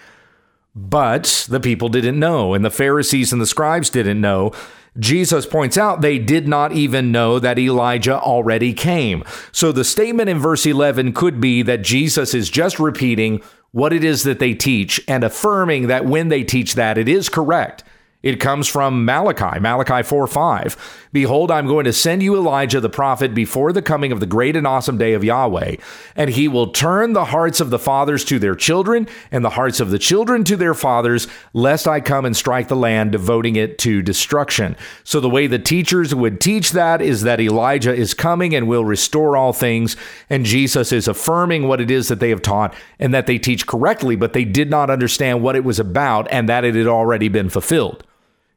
But 0.74 1.46
the 1.48 1.60
people 1.60 1.88
didn't 1.88 2.18
know, 2.18 2.54
and 2.54 2.64
the 2.64 2.70
Pharisees 2.70 3.32
and 3.32 3.40
the 3.42 3.46
scribes 3.46 3.90
didn't 3.90 4.20
know. 4.20 4.52
Jesus 4.98 5.46
points 5.46 5.78
out 5.78 6.00
they 6.00 6.18
did 6.18 6.46
not 6.46 6.72
even 6.72 7.12
know 7.12 7.38
that 7.38 7.58
Elijah 7.58 8.18
already 8.18 8.74
came. 8.74 9.24
So 9.50 9.72
the 9.72 9.84
statement 9.84 10.28
in 10.28 10.38
verse 10.38 10.66
11 10.66 11.12
could 11.14 11.40
be 11.40 11.62
that 11.62 11.82
Jesus 11.82 12.34
is 12.34 12.50
just 12.50 12.78
repeating 12.78 13.42
what 13.70 13.92
it 13.92 14.04
is 14.04 14.22
that 14.24 14.38
they 14.38 14.54
teach 14.54 15.02
and 15.08 15.24
affirming 15.24 15.86
that 15.86 16.04
when 16.04 16.28
they 16.28 16.44
teach 16.44 16.74
that, 16.74 16.98
it 16.98 17.08
is 17.08 17.30
correct. 17.30 17.84
It 18.22 18.38
comes 18.38 18.68
from 18.68 19.04
Malachi, 19.04 19.58
Malachi 19.58 20.02
4 20.04 20.26
5. 20.28 21.08
Behold, 21.12 21.50
I'm 21.50 21.66
going 21.66 21.84
to 21.86 21.92
send 21.92 22.22
you 22.22 22.36
Elijah 22.36 22.80
the 22.80 22.88
prophet 22.88 23.34
before 23.34 23.72
the 23.72 23.82
coming 23.82 24.12
of 24.12 24.20
the 24.20 24.26
great 24.26 24.54
and 24.54 24.66
awesome 24.66 24.96
day 24.96 25.12
of 25.12 25.24
Yahweh, 25.24 25.76
and 26.14 26.30
he 26.30 26.46
will 26.46 26.68
turn 26.68 27.12
the 27.12 27.26
hearts 27.26 27.60
of 27.60 27.70
the 27.70 27.80
fathers 27.80 28.24
to 28.26 28.38
their 28.38 28.54
children, 28.54 29.08
and 29.32 29.44
the 29.44 29.50
hearts 29.50 29.80
of 29.80 29.90
the 29.90 29.98
children 29.98 30.44
to 30.44 30.56
their 30.56 30.72
fathers, 30.72 31.26
lest 31.52 31.88
I 31.88 32.00
come 32.00 32.24
and 32.24 32.36
strike 32.36 32.68
the 32.68 32.76
land, 32.76 33.10
devoting 33.10 33.56
it 33.56 33.76
to 33.78 34.02
destruction. 34.02 34.76
So, 35.02 35.18
the 35.18 35.28
way 35.28 35.48
the 35.48 35.58
teachers 35.58 36.14
would 36.14 36.40
teach 36.40 36.70
that 36.70 37.02
is 37.02 37.22
that 37.22 37.40
Elijah 37.40 37.94
is 37.94 38.14
coming 38.14 38.54
and 38.54 38.68
will 38.68 38.84
restore 38.84 39.36
all 39.36 39.52
things, 39.52 39.96
and 40.30 40.46
Jesus 40.46 40.92
is 40.92 41.08
affirming 41.08 41.66
what 41.66 41.80
it 41.80 41.90
is 41.90 42.06
that 42.06 42.20
they 42.20 42.30
have 42.30 42.42
taught 42.42 42.72
and 43.00 43.12
that 43.12 43.26
they 43.26 43.38
teach 43.38 43.66
correctly, 43.66 44.14
but 44.14 44.32
they 44.32 44.44
did 44.44 44.70
not 44.70 44.90
understand 44.90 45.42
what 45.42 45.56
it 45.56 45.64
was 45.64 45.80
about 45.80 46.28
and 46.30 46.48
that 46.48 46.64
it 46.64 46.76
had 46.76 46.86
already 46.86 47.28
been 47.28 47.50
fulfilled 47.50 48.04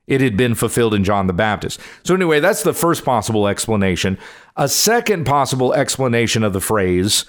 it 0.08 0.22
had 0.22 0.38
been 0.38 0.56
fulfilled 0.56 0.94
in 0.94 1.04
John 1.04 1.28
the 1.28 1.34
Baptist. 1.34 1.80
So, 2.04 2.14
anyway, 2.14 2.40
that's 2.40 2.64
the 2.64 2.74
first 2.74 3.04
possible 3.04 3.48
explanation. 3.48 4.18
A 4.56 4.70
second 4.70 5.26
possible 5.26 5.74
explanation 5.74 6.44
of 6.44 6.54
the 6.54 6.62
phrase 6.62 7.26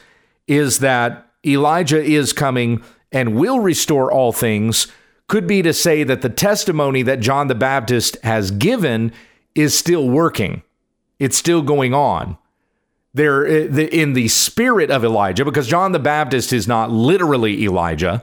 is 0.46 0.80
that 0.80 1.30
Elijah 1.44 2.02
is 2.02 2.32
coming 2.32 2.82
and 3.12 3.36
will 3.36 3.60
restore 3.60 4.10
all 4.10 4.32
things, 4.32 4.88
could 5.28 5.46
be 5.46 5.62
to 5.62 5.72
say 5.72 6.04
that 6.04 6.22
the 6.22 6.28
testimony 6.28 7.02
that 7.02 7.20
John 7.20 7.48
the 7.48 7.54
Baptist 7.54 8.16
has 8.22 8.50
given 8.50 9.12
is 9.54 9.76
still 9.76 10.08
working, 10.08 10.62
it's 11.18 11.36
still 11.36 11.62
going 11.62 11.94
on. 11.94 12.36
There, 13.14 13.46
eh, 13.46 13.88
in 13.90 14.12
the 14.12 14.28
spirit 14.28 14.90
of 14.90 15.02
Elijah, 15.02 15.44
because 15.44 15.66
John 15.66 15.92
the 15.92 15.98
Baptist 15.98 16.52
is 16.52 16.68
not 16.68 16.90
literally 16.90 17.64
Elijah, 17.64 18.22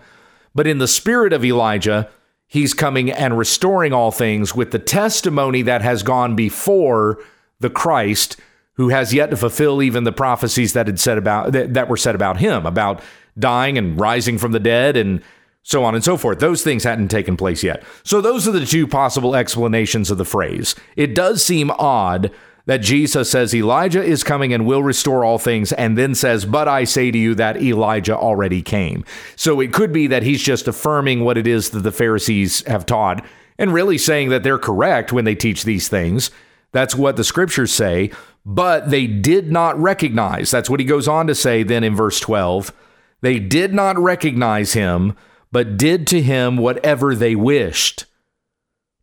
but 0.53 0.67
in 0.67 0.77
the 0.77 0.87
spirit 0.87 1.33
of 1.33 1.43
Elijah, 1.43 2.09
he's 2.53 2.75
coming 2.75 3.09
and 3.09 3.35
restoring 3.35 3.93
all 3.93 4.11
things 4.11 4.53
with 4.53 4.69
the 4.69 4.77
testimony 4.77 5.63
that 5.63 5.81
has 5.81 6.03
gone 6.03 6.35
before 6.35 7.19
the 7.59 7.69
Christ 7.69 8.39
who 8.75 8.89
has 8.89 9.11
yet 9.11 9.31
to 9.31 9.35
fulfill 9.35 9.81
even 9.81 10.03
the 10.03 10.11
prophecies 10.11 10.73
that 10.73 10.85
had 10.85 10.99
said 10.99 11.17
about 11.17 11.51
that, 11.53 11.73
that 11.73 11.89
were 11.89 11.97
said 11.97 12.13
about 12.13 12.37
him 12.37 12.67
about 12.67 13.01
dying 13.39 13.75
and 13.75 13.99
rising 13.99 14.37
from 14.37 14.51
the 14.51 14.59
dead 14.59 14.95
and 14.95 15.23
so 15.63 15.83
on 15.83 15.95
and 15.95 16.03
so 16.03 16.15
forth. 16.15 16.37
Those 16.37 16.63
things 16.63 16.83
hadn't 16.83 17.07
taken 17.07 17.37
place 17.37 17.63
yet. 17.63 17.83
So 18.03 18.21
those 18.21 18.47
are 18.47 18.51
the 18.51 18.67
two 18.67 18.85
possible 18.85 19.35
explanations 19.35 20.11
of 20.11 20.19
the 20.19 20.25
phrase. 20.25 20.75
It 20.95 21.15
does 21.15 21.43
seem 21.43 21.71
odd 21.71 22.29
that 22.65 22.77
Jesus 22.77 23.29
says 23.29 23.53
Elijah 23.53 24.03
is 24.03 24.23
coming 24.23 24.53
and 24.53 24.65
will 24.65 24.83
restore 24.83 25.23
all 25.23 25.37
things, 25.37 25.73
and 25.73 25.97
then 25.97 26.15
says, 26.15 26.45
But 26.45 26.67
I 26.67 26.85
say 26.85 27.11
to 27.11 27.17
you 27.17 27.35
that 27.35 27.61
Elijah 27.61 28.17
already 28.17 28.61
came. 28.61 29.03
So 29.35 29.59
it 29.59 29.73
could 29.73 29.91
be 29.91 30.07
that 30.07 30.23
he's 30.23 30.41
just 30.41 30.67
affirming 30.67 31.23
what 31.23 31.37
it 31.37 31.47
is 31.47 31.71
that 31.71 31.81
the 31.81 31.91
Pharisees 31.91 32.65
have 32.67 32.85
taught 32.85 33.25
and 33.57 33.73
really 33.73 33.97
saying 33.97 34.29
that 34.29 34.43
they're 34.43 34.57
correct 34.57 35.11
when 35.11 35.25
they 35.25 35.35
teach 35.35 35.63
these 35.63 35.87
things. 35.87 36.31
That's 36.71 36.95
what 36.95 37.17
the 37.17 37.23
scriptures 37.23 37.71
say, 37.71 38.11
but 38.45 38.89
they 38.89 39.07
did 39.07 39.51
not 39.51 39.79
recognize. 39.79 40.49
That's 40.49 40.69
what 40.69 40.79
he 40.79 40.85
goes 40.85 41.07
on 41.07 41.27
to 41.27 41.35
say 41.35 41.63
then 41.63 41.83
in 41.83 41.95
verse 41.95 42.19
12. 42.19 42.73
They 43.21 43.39
did 43.39 43.73
not 43.73 43.97
recognize 43.97 44.73
him, 44.73 45.15
but 45.51 45.77
did 45.77 46.07
to 46.07 46.21
him 46.21 46.57
whatever 46.57 47.13
they 47.13 47.35
wished. 47.35 48.05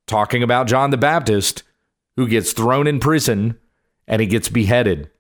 Talking 0.07 0.43
about 0.43 0.67
John 0.67 0.91
the 0.91 0.97
Baptist 0.97 1.63
who 2.17 2.29
gets 2.29 2.53
thrown 2.53 2.87
in 2.87 3.01
prison 3.01 3.59
and 4.07 4.21
he 4.21 4.27
gets 4.27 4.49
beheaded. 4.49 5.11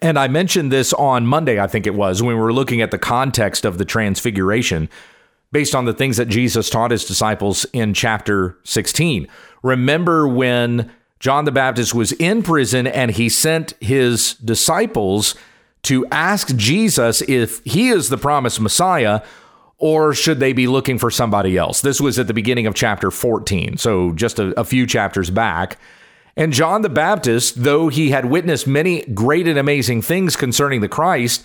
And 0.00 0.18
I 0.18 0.28
mentioned 0.28 0.70
this 0.70 0.92
on 0.92 1.26
Monday, 1.26 1.60
I 1.60 1.66
think 1.66 1.86
it 1.86 1.94
was, 1.94 2.22
when 2.22 2.36
we 2.36 2.40
were 2.40 2.52
looking 2.52 2.80
at 2.80 2.90
the 2.90 2.98
context 2.98 3.64
of 3.64 3.78
the 3.78 3.84
transfiguration 3.84 4.88
based 5.50 5.74
on 5.74 5.86
the 5.86 5.94
things 5.94 6.18
that 6.18 6.28
Jesus 6.28 6.68
taught 6.68 6.90
his 6.90 7.04
disciples 7.04 7.64
in 7.72 7.94
chapter 7.94 8.58
16. 8.64 9.26
Remember 9.62 10.28
when 10.28 10.90
John 11.20 11.46
the 11.46 11.52
Baptist 11.52 11.94
was 11.94 12.12
in 12.12 12.42
prison 12.42 12.86
and 12.86 13.10
he 13.10 13.28
sent 13.28 13.72
his 13.80 14.34
disciples 14.34 15.34
to 15.82 16.06
ask 16.06 16.54
Jesus 16.56 17.22
if 17.22 17.62
he 17.64 17.88
is 17.88 18.08
the 18.08 18.18
promised 18.18 18.60
Messiah 18.60 19.22
or 19.78 20.12
should 20.12 20.40
they 20.40 20.52
be 20.52 20.66
looking 20.66 20.98
for 20.98 21.10
somebody 21.10 21.56
else? 21.56 21.80
This 21.80 22.00
was 22.00 22.18
at 22.18 22.26
the 22.26 22.34
beginning 22.34 22.66
of 22.66 22.74
chapter 22.74 23.10
14, 23.10 23.76
so 23.76 24.12
just 24.12 24.38
a, 24.38 24.58
a 24.58 24.64
few 24.64 24.86
chapters 24.86 25.30
back. 25.30 25.78
And 26.38 26.52
John 26.52 26.82
the 26.82 26.88
Baptist, 26.88 27.64
though 27.64 27.88
he 27.88 28.10
had 28.10 28.26
witnessed 28.26 28.68
many 28.68 29.04
great 29.06 29.48
and 29.48 29.58
amazing 29.58 30.02
things 30.02 30.36
concerning 30.36 30.80
the 30.80 30.88
Christ, 30.88 31.44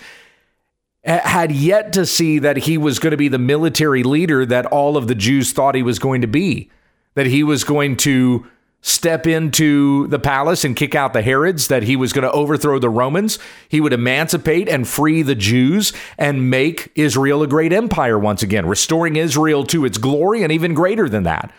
had 1.03 1.51
yet 1.51 1.91
to 1.93 2.05
see 2.05 2.37
that 2.37 2.57
he 2.57 2.77
was 2.77 2.99
going 2.99 3.11
to 3.11 3.17
be 3.17 3.27
the 3.27 3.39
military 3.39 4.03
leader 4.03 4.45
that 4.45 4.67
all 4.67 4.95
of 4.95 5.07
the 5.07 5.15
Jews 5.15 5.51
thought 5.51 5.73
he 5.73 5.81
was 5.81 5.97
going 5.97 6.21
to 6.21 6.27
be, 6.27 6.69
that 7.15 7.25
he 7.25 7.43
was 7.43 7.63
going 7.63 7.97
to 7.97 8.45
step 8.81 9.25
into 9.25 10.05
the 10.07 10.19
palace 10.19 10.63
and 10.63 10.75
kick 10.75 10.93
out 10.93 11.13
the 11.13 11.23
Herods, 11.23 11.69
that 11.69 11.83
he 11.83 11.95
was 11.95 12.13
going 12.13 12.23
to 12.23 12.31
overthrow 12.31 12.77
the 12.77 12.89
Romans, 12.89 13.39
he 13.69 13.81
would 13.81 13.93
emancipate 13.93 14.69
and 14.69 14.87
free 14.87 15.23
the 15.23 15.33
Jews 15.33 15.91
and 16.19 16.51
make 16.51 16.91
Israel 16.93 17.41
a 17.41 17.47
great 17.47 17.73
empire 17.73 18.19
once 18.19 18.43
again, 18.43 18.67
restoring 18.67 19.15
Israel 19.15 19.65
to 19.65 19.85
its 19.85 19.97
glory 19.97 20.43
and 20.43 20.51
even 20.51 20.75
greater 20.75 21.09
than 21.09 21.23
that. 21.23 21.51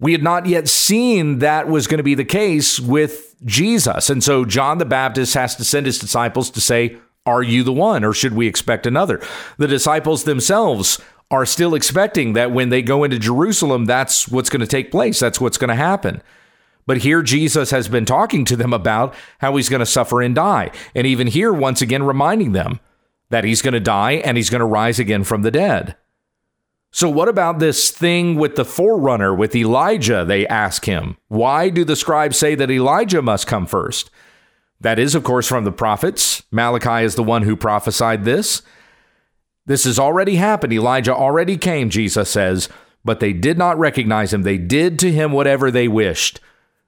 We 0.00 0.12
had 0.12 0.22
not 0.22 0.46
yet 0.46 0.68
seen 0.68 1.38
that 1.38 1.68
was 1.68 1.86
going 1.86 1.98
to 1.98 2.04
be 2.04 2.14
the 2.14 2.24
case 2.24 2.78
with 2.78 3.34
Jesus. 3.44 4.10
And 4.10 4.22
so 4.22 4.44
John 4.44 4.78
the 4.78 4.84
Baptist 4.84 5.34
has 5.34 5.56
to 5.56 5.64
send 5.64 5.86
his 5.86 5.98
disciples 5.98 6.50
to 6.50 6.60
say, 6.60 6.98
Are 7.26 7.42
you 7.42 7.64
the 7.64 7.72
one, 7.72 8.04
or 8.04 8.12
should 8.12 8.34
we 8.34 8.46
expect 8.46 8.86
another? 8.86 9.20
The 9.56 9.66
disciples 9.66 10.24
themselves 10.24 11.00
are 11.30 11.44
still 11.44 11.74
expecting 11.74 12.32
that 12.32 12.52
when 12.52 12.68
they 12.70 12.80
go 12.80 13.04
into 13.04 13.18
Jerusalem, 13.18 13.84
that's 13.84 14.28
what's 14.28 14.48
going 14.48 14.60
to 14.60 14.66
take 14.66 14.90
place. 14.90 15.18
That's 15.18 15.40
what's 15.40 15.58
going 15.58 15.68
to 15.68 15.74
happen. 15.74 16.22
But 16.86 16.98
here 16.98 17.22
Jesus 17.22 17.70
has 17.70 17.86
been 17.86 18.06
talking 18.06 18.46
to 18.46 18.56
them 18.56 18.72
about 18.72 19.14
how 19.40 19.56
he's 19.56 19.68
going 19.68 19.80
to 19.80 19.86
suffer 19.86 20.22
and 20.22 20.34
die. 20.34 20.70
And 20.94 21.06
even 21.06 21.26
here, 21.26 21.52
once 21.52 21.82
again, 21.82 22.02
reminding 22.02 22.52
them 22.52 22.80
that 23.28 23.44
he's 23.44 23.60
going 23.60 23.74
to 23.74 23.80
die 23.80 24.12
and 24.12 24.38
he's 24.38 24.48
going 24.48 24.60
to 24.60 24.64
rise 24.64 24.98
again 24.98 25.22
from 25.22 25.42
the 25.42 25.50
dead. 25.50 25.96
So, 26.98 27.08
what 27.08 27.28
about 27.28 27.60
this 27.60 27.92
thing 27.92 28.34
with 28.34 28.56
the 28.56 28.64
forerunner, 28.64 29.32
with 29.32 29.54
Elijah? 29.54 30.24
They 30.24 30.48
ask 30.48 30.84
him. 30.84 31.16
Why 31.28 31.68
do 31.68 31.84
the 31.84 31.94
scribes 31.94 32.36
say 32.36 32.56
that 32.56 32.72
Elijah 32.72 33.22
must 33.22 33.46
come 33.46 33.66
first? 33.66 34.10
That 34.80 34.98
is, 34.98 35.14
of 35.14 35.22
course, 35.22 35.46
from 35.46 35.62
the 35.62 35.70
prophets. 35.70 36.42
Malachi 36.50 37.04
is 37.04 37.14
the 37.14 37.22
one 37.22 37.42
who 37.42 37.54
prophesied 37.54 38.24
this. 38.24 38.62
This 39.64 39.84
has 39.84 40.00
already 40.00 40.34
happened. 40.34 40.72
Elijah 40.72 41.14
already 41.14 41.56
came, 41.56 41.88
Jesus 41.88 42.30
says, 42.30 42.68
but 43.04 43.20
they 43.20 43.32
did 43.32 43.58
not 43.58 43.78
recognize 43.78 44.34
him. 44.34 44.42
They 44.42 44.58
did 44.58 44.98
to 44.98 45.12
him 45.12 45.30
whatever 45.30 45.70
they 45.70 45.86
wished. 45.86 46.40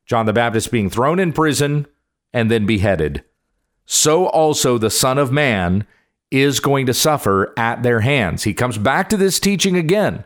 John 0.06 0.26
the 0.26 0.32
Baptist 0.32 0.72
being 0.72 0.90
thrown 0.90 1.20
in 1.20 1.32
prison 1.32 1.86
and 2.32 2.50
then 2.50 2.66
beheaded. 2.66 3.22
So 3.86 4.26
also 4.26 4.76
the 4.76 4.90
Son 4.90 5.18
of 5.18 5.30
Man 5.30 5.86
is 6.30 6.60
going 6.60 6.86
to 6.86 6.94
suffer 6.94 7.52
at 7.56 7.82
their 7.82 8.00
hands. 8.00 8.44
He 8.44 8.54
comes 8.54 8.78
back 8.78 9.08
to 9.10 9.16
this 9.16 9.40
teaching 9.40 9.76
again, 9.76 10.24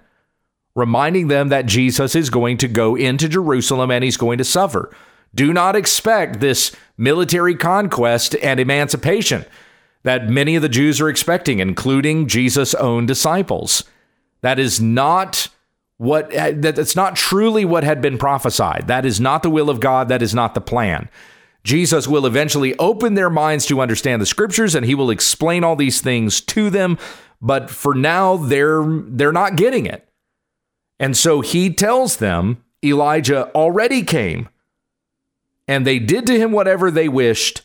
reminding 0.74 1.28
them 1.28 1.48
that 1.48 1.66
Jesus 1.66 2.14
is 2.14 2.30
going 2.30 2.58
to 2.58 2.68
go 2.68 2.94
into 2.94 3.28
Jerusalem 3.28 3.90
and 3.90 4.04
he's 4.04 4.16
going 4.16 4.38
to 4.38 4.44
suffer. 4.44 4.94
Do 5.34 5.52
not 5.52 5.76
expect 5.76 6.40
this 6.40 6.74
military 6.96 7.56
conquest 7.56 8.36
and 8.42 8.60
emancipation 8.60 9.44
that 10.04 10.28
many 10.28 10.54
of 10.54 10.62
the 10.62 10.68
Jews 10.68 11.00
are 11.00 11.08
expecting, 11.08 11.58
including 11.58 12.28
Jesus' 12.28 12.74
own 12.74 13.06
disciples. 13.06 13.84
That 14.42 14.58
is 14.58 14.80
not 14.80 15.48
what 15.96 16.30
that's 16.30 16.94
not 16.94 17.16
truly 17.16 17.64
what 17.64 17.84
had 17.84 18.02
been 18.02 18.18
prophesied. 18.18 18.84
That 18.86 19.06
is 19.06 19.20
not 19.20 19.42
the 19.42 19.50
will 19.50 19.70
of 19.70 19.80
God, 19.80 20.08
that 20.08 20.22
is 20.22 20.34
not 20.34 20.54
the 20.54 20.60
plan. 20.60 21.08
Jesus 21.64 22.06
will 22.06 22.26
eventually 22.26 22.76
open 22.78 23.14
their 23.14 23.30
minds 23.30 23.66
to 23.66 23.80
understand 23.80 24.20
the 24.20 24.26
scriptures 24.26 24.74
and 24.74 24.84
he 24.84 24.94
will 24.94 25.10
explain 25.10 25.64
all 25.64 25.76
these 25.76 26.00
things 26.00 26.40
to 26.42 26.68
them, 26.70 26.98
but 27.40 27.70
for 27.70 27.94
now 27.94 28.36
they're 28.36 28.84
they're 28.86 29.32
not 29.32 29.56
getting 29.56 29.86
it. 29.86 30.06
And 31.00 31.16
so 31.16 31.40
he 31.40 31.72
tells 31.72 32.18
them 32.18 32.62
Elijah 32.84 33.50
already 33.54 34.02
came 34.02 34.48
and 35.66 35.86
they 35.86 35.98
did 35.98 36.26
to 36.26 36.38
him 36.38 36.52
whatever 36.52 36.90
they 36.90 37.08
wished 37.08 37.62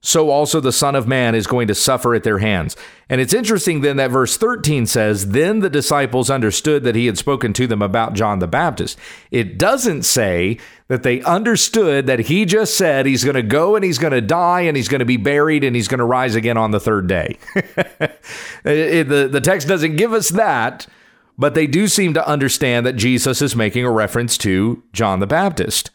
so 0.00 0.30
also 0.30 0.60
the 0.60 0.72
Son 0.72 0.94
of 0.94 1.08
Man 1.08 1.34
is 1.34 1.48
going 1.48 1.66
to 1.66 1.74
suffer 1.74 2.14
at 2.14 2.22
their 2.22 2.38
hands. 2.38 2.76
And 3.08 3.20
it's 3.20 3.34
interesting 3.34 3.80
then 3.80 3.96
that 3.96 4.12
verse 4.12 4.36
13 4.36 4.86
says, 4.86 5.30
Then 5.30 5.58
the 5.58 5.68
disciples 5.68 6.30
understood 6.30 6.84
that 6.84 6.94
he 6.94 7.06
had 7.06 7.18
spoken 7.18 7.52
to 7.54 7.66
them 7.66 7.82
about 7.82 8.14
John 8.14 8.38
the 8.38 8.46
Baptist. 8.46 8.96
It 9.32 9.58
doesn't 9.58 10.04
say 10.04 10.58
that 10.86 11.02
they 11.02 11.20
understood 11.22 12.06
that 12.06 12.20
he 12.20 12.44
just 12.44 12.76
said 12.76 13.06
he's 13.06 13.24
going 13.24 13.34
to 13.34 13.42
go 13.42 13.74
and 13.74 13.84
he's 13.84 13.98
going 13.98 14.12
to 14.12 14.20
die 14.20 14.60
and 14.60 14.76
he's 14.76 14.88
going 14.88 15.00
to 15.00 15.04
be 15.04 15.16
buried 15.16 15.64
and 15.64 15.74
he's 15.74 15.88
going 15.88 15.98
to 15.98 16.04
rise 16.04 16.36
again 16.36 16.56
on 16.56 16.70
the 16.70 16.80
third 16.80 17.08
day. 17.08 17.36
the, 18.62 19.28
the 19.30 19.40
text 19.40 19.66
doesn't 19.66 19.96
give 19.96 20.12
us 20.12 20.28
that, 20.28 20.86
but 21.36 21.54
they 21.54 21.66
do 21.66 21.88
seem 21.88 22.14
to 22.14 22.26
understand 22.26 22.86
that 22.86 22.94
Jesus 22.94 23.42
is 23.42 23.56
making 23.56 23.84
a 23.84 23.90
reference 23.90 24.38
to 24.38 24.80
John 24.92 25.18
the 25.18 25.26
Baptist. 25.26 25.90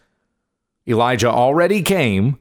Elijah 0.86 1.30
already 1.30 1.82
came 1.82 2.38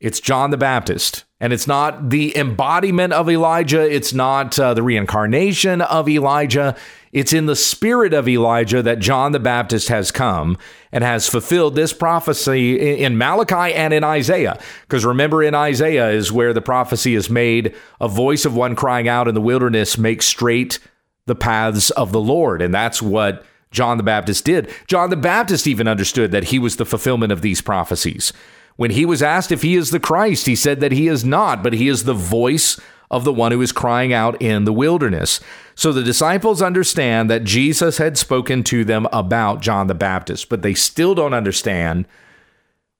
it's 0.00 0.18
John 0.18 0.50
the 0.50 0.56
Baptist. 0.56 1.24
And 1.40 1.52
it's 1.52 1.66
not 1.66 2.10
the 2.10 2.36
embodiment 2.36 3.12
of 3.12 3.28
Elijah. 3.28 3.80
It's 3.80 4.12
not 4.12 4.58
uh, 4.58 4.74
the 4.74 4.82
reincarnation 4.82 5.80
of 5.82 6.08
Elijah. 6.08 6.76
It's 7.12 7.32
in 7.32 7.46
the 7.46 7.56
spirit 7.56 8.14
of 8.14 8.28
Elijah 8.28 8.82
that 8.82 8.98
John 8.98 9.32
the 9.32 9.40
Baptist 9.40 9.88
has 9.88 10.10
come 10.10 10.58
and 10.92 11.02
has 11.02 11.28
fulfilled 11.28 11.74
this 11.74 11.92
prophecy 11.92 13.02
in 13.02 13.18
Malachi 13.18 13.74
and 13.74 13.92
in 13.92 14.04
Isaiah. 14.04 14.58
Because 14.82 15.04
remember, 15.04 15.42
in 15.42 15.54
Isaiah 15.54 16.10
is 16.10 16.30
where 16.30 16.52
the 16.52 16.62
prophecy 16.62 17.14
is 17.14 17.28
made 17.28 17.74
a 18.00 18.08
voice 18.08 18.44
of 18.44 18.54
one 18.54 18.76
crying 18.76 19.08
out 19.08 19.28
in 19.28 19.34
the 19.34 19.40
wilderness, 19.40 19.98
make 19.98 20.22
straight 20.22 20.78
the 21.26 21.34
paths 21.34 21.90
of 21.90 22.12
the 22.12 22.20
Lord. 22.20 22.62
And 22.62 22.72
that's 22.72 23.02
what 23.02 23.44
John 23.70 23.96
the 23.96 24.02
Baptist 24.02 24.44
did. 24.44 24.70
John 24.86 25.10
the 25.10 25.16
Baptist 25.16 25.66
even 25.66 25.88
understood 25.88 26.32
that 26.32 26.44
he 26.44 26.58
was 26.58 26.76
the 26.76 26.86
fulfillment 26.86 27.32
of 27.32 27.42
these 27.42 27.60
prophecies. 27.60 28.32
When 28.80 28.92
he 28.92 29.04
was 29.04 29.22
asked 29.22 29.52
if 29.52 29.60
he 29.60 29.76
is 29.76 29.90
the 29.90 30.00
Christ, 30.00 30.46
he 30.46 30.56
said 30.56 30.80
that 30.80 30.90
he 30.90 31.06
is 31.06 31.22
not, 31.22 31.62
but 31.62 31.74
he 31.74 31.86
is 31.86 32.04
the 32.04 32.14
voice 32.14 32.80
of 33.10 33.24
the 33.24 33.32
one 33.32 33.52
who 33.52 33.60
is 33.60 33.72
crying 33.72 34.14
out 34.14 34.40
in 34.40 34.64
the 34.64 34.72
wilderness. 34.72 35.38
So 35.74 35.92
the 35.92 36.02
disciples 36.02 36.62
understand 36.62 37.28
that 37.28 37.44
Jesus 37.44 37.98
had 37.98 38.16
spoken 38.16 38.64
to 38.64 38.82
them 38.86 39.06
about 39.12 39.60
John 39.60 39.86
the 39.86 39.94
Baptist, 39.94 40.48
but 40.48 40.62
they 40.62 40.72
still 40.72 41.14
don't 41.14 41.34
understand 41.34 42.06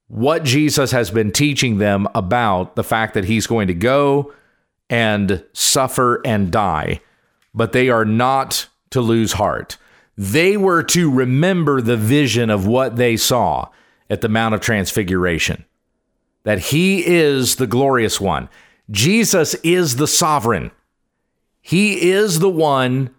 what 0.07 0.43
Jesus 0.43 0.91
has 0.91 1.09
been 1.09 1.31
teaching 1.31 1.79
them 1.79 2.07
about 2.13 2.75
the 2.75 2.83
fact 2.83 3.15
that 3.15 3.25
he's 3.25 3.47
going 3.47 3.67
to 3.67 3.73
go 3.73 4.31
and 4.87 5.43
suffer 5.51 6.21
and 6.23 6.51
die. 6.51 7.01
But 7.55 7.71
they 7.71 7.89
are 7.89 8.05
not 8.05 8.67
to 8.91 9.01
lose 9.01 9.33
heart. 9.33 9.77
They 10.15 10.57
were 10.57 10.83
to 10.83 11.09
remember 11.09 11.81
the 11.81 11.97
vision 11.97 12.51
of 12.51 12.67
what 12.67 12.97
they 12.97 13.17
saw 13.17 13.69
at 14.11 14.21
the 14.21 14.29
Mount 14.29 14.53
of 14.53 14.61
Transfiguration 14.61 15.65
that 16.43 16.59
he 16.59 17.05
is 17.05 17.55
the 17.55 17.67
glorious 17.67 18.19
one. 18.19 18.49
Jesus 18.89 19.53
is 19.55 19.95
the 19.95 20.07
sovereign. 20.07 20.71
He 21.61 22.09
is 22.09 22.39
the 22.39 22.49
one 22.49 23.11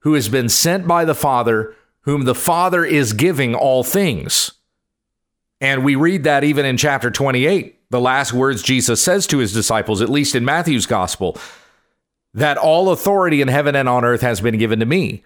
who 0.00 0.14
has 0.14 0.28
been 0.28 0.48
sent 0.48 0.86
by 0.86 1.04
the 1.04 1.14
Father, 1.14 1.74
whom 2.02 2.24
the 2.24 2.34
Father 2.34 2.84
is 2.84 3.12
giving 3.12 3.54
all 3.54 3.82
things. 3.82 4.52
And 5.60 5.84
we 5.84 5.96
read 5.96 6.24
that 6.24 6.44
even 6.44 6.66
in 6.66 6.76
chapter 6.76 7.10
28, 7.10 7.90
the 7.90 8.00
last 8.00 8.32
words 8.32 8.62
Jesus 8.62 9.00
says 9.00 9.26
to 9.28 9.38
his 9.38 9.52
disciples, 9.52 10.02
at 10.02 10.10
least 10.10 10.34
in 10.34 10.44
Matthew's 10.44 10.86
gospel, 10.86 11.36
that 12.34 12.58
all 12.58 12.90
authority 12.90 13.40
in 13.40 13.48
heaven 13.48 13.74
and 13.74 13.88
on 13.88 14.04
earth 14.04 14.20
has 14.20 14.40
been 14.40 14.58
given 14.58 14.78
to 14.80 14.86
me. 14.86 15.24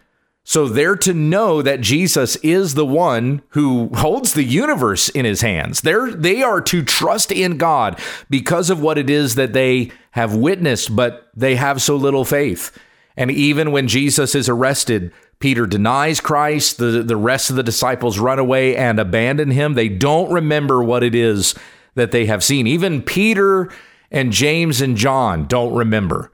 So 0.51 0.67
they're 0.67 0.97
to 0.97 1.15
know 1.15 1.63
that 1.63 1.81
Jesus 1.81 2.35
is 2.43 2.75
the 2.75 2.85
one 2.85 3.41
who 3.51 3.89
holds 3.95 4.33
the 4.33 4.43
universe 4.43 5.09
in 5.09 5.25
his 5.25 5.43
hands. 5.43 5.83
They're 5.83 6.11
they 6.11 6.43
are 6.43 6.61
to 6.63 6.83
trust 6.83 7.31
in 7.31 7.57
God 7.57 8.01
because 8.29 8.69
of 8.69 8.83
what 8.83 8.99
it 8.99 9.09
is 9.09 9.37
that 9.37 9.53
they 9.53 9.93
have 10.11 10.35
witnessed, 10.35 10.97
but 10.97 11.31
they 11.37 11.55
have 11.55 11.81
so 11.81 11.95
little 11.95 12.25
faith. 12.25 12.77
And 13.17 13.31
even 13.31 13.71
when 13.71 13.87
Jesus 13.87 14.35
is 14.35 14.49
arrested, 14.49 15.13
Peter 15.39 15.67
denies 15.67 16.21
Christ, 16.21 16.79
the, 16.79 17.05
the 17.05 17.17
rest 17.17 17.51
of 17.51 17.55
the 17.55 17.63
disciples 17.63 18.19
run 18.19 18.41
away 18.41 18.75
and 18.75 18.99
abandon 18.99 19.53
him. 19.53 19.75
They 19.75 19.89
don't 19.89 20.33
remember 20.33 20.83
what 20.83 21.05
it 21.05 21.15
is 21.15 21.55
that 21.95 22.11
they 22.11 22.27
have 22.27 22.43
seen. 22.43 22.67
Even 22.67 23.03
Peter 23.03 23.71
and 24.11 24.33
James 24.33 24.81
and 24.81 24.97
John 24.97 25.47
don't 25.47 25.77
remember 25.77 26.33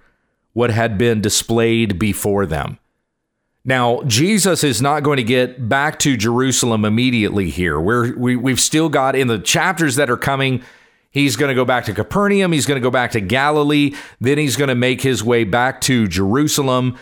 what 0.54 0.70
had 0.70 0.96
been 0.96 1.20
displayed 1.20 1.98
before 1.98 2.46
them. 2.46 2.78
Now, 3.68 4.02
Jesus 4.04 4.62
is 4.62 4.80
not 4.80 5.02
going 5.02 5.16
to 5.16 5.24
get 5.24 5.68
back 5.68 5.98
to 5.98 6.16
Jerusalem 6.16 6.84
immediately 6.84 7.50
here. 7.50 7.80
We're, 7.80 8.16
we, 8.16 8.36
we've 8.36 8.60
still 8.60 8.88
got 8.88 9.16
in 9.16 9.26
the 9.26 9.40
chapters 9.40 9.96
that 9.96 10.08
are 10.08 10.16
coming, 10.16 10.62
he's 11.10 11.34
going 11.34 11.48
to 11.48 11.54
go 11.54 11.64
back 11.64 11.84
to 11.86 11.92
Capernaum, 11.92 12.52
he's 12.52 12.64
going 12.64 12.80
to 12.80 12.82
go 12.82 12.92
back 12.92 13.10
to 13.10 13.20
Galilee, 13.20 13.92
then 14.20 14.38
he's 14.38 14.56
going 14.56 14.68
to 14.68 14.76
make 14.76 15.00
his 15.00 15.24
way 15.24 15.42
back 15.42 15.80
to 15.82 16.06
Jerusalem. 16.06 16.96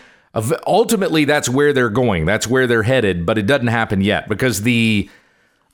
Ultimately, 0.65 1.23
that's 1.23 1.47
where 1.47 1.71
they're 1.71 1.91
going, 1.91 2.25
that's 2.25 2.47
where 2.47 2.65
they're 2.65 2.83
headed, 2.83 3.27
but 3.27 3.37
it 3.37 3.45
doesn't 3.45 3.67
happen 3.67 4.01
yet 4.01 4.27
because 4.27 4.63
the 4.63 5.07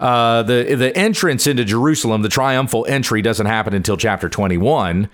uh, 0.01 0.43
the 0.43 0.75
the 0.75 0.95
entrance 0.97 1.47
into 1.47 1.63
Jerusalem, 1.63 2.21
the 2.21 2.29
triumphal 2.29 2.85
entry, 2.89 3.21
doesn't 3.21 3.45
happen 3.45 3.73
until 3.73 3.95
chapter 3.95 4.27
21, 4.27 5.09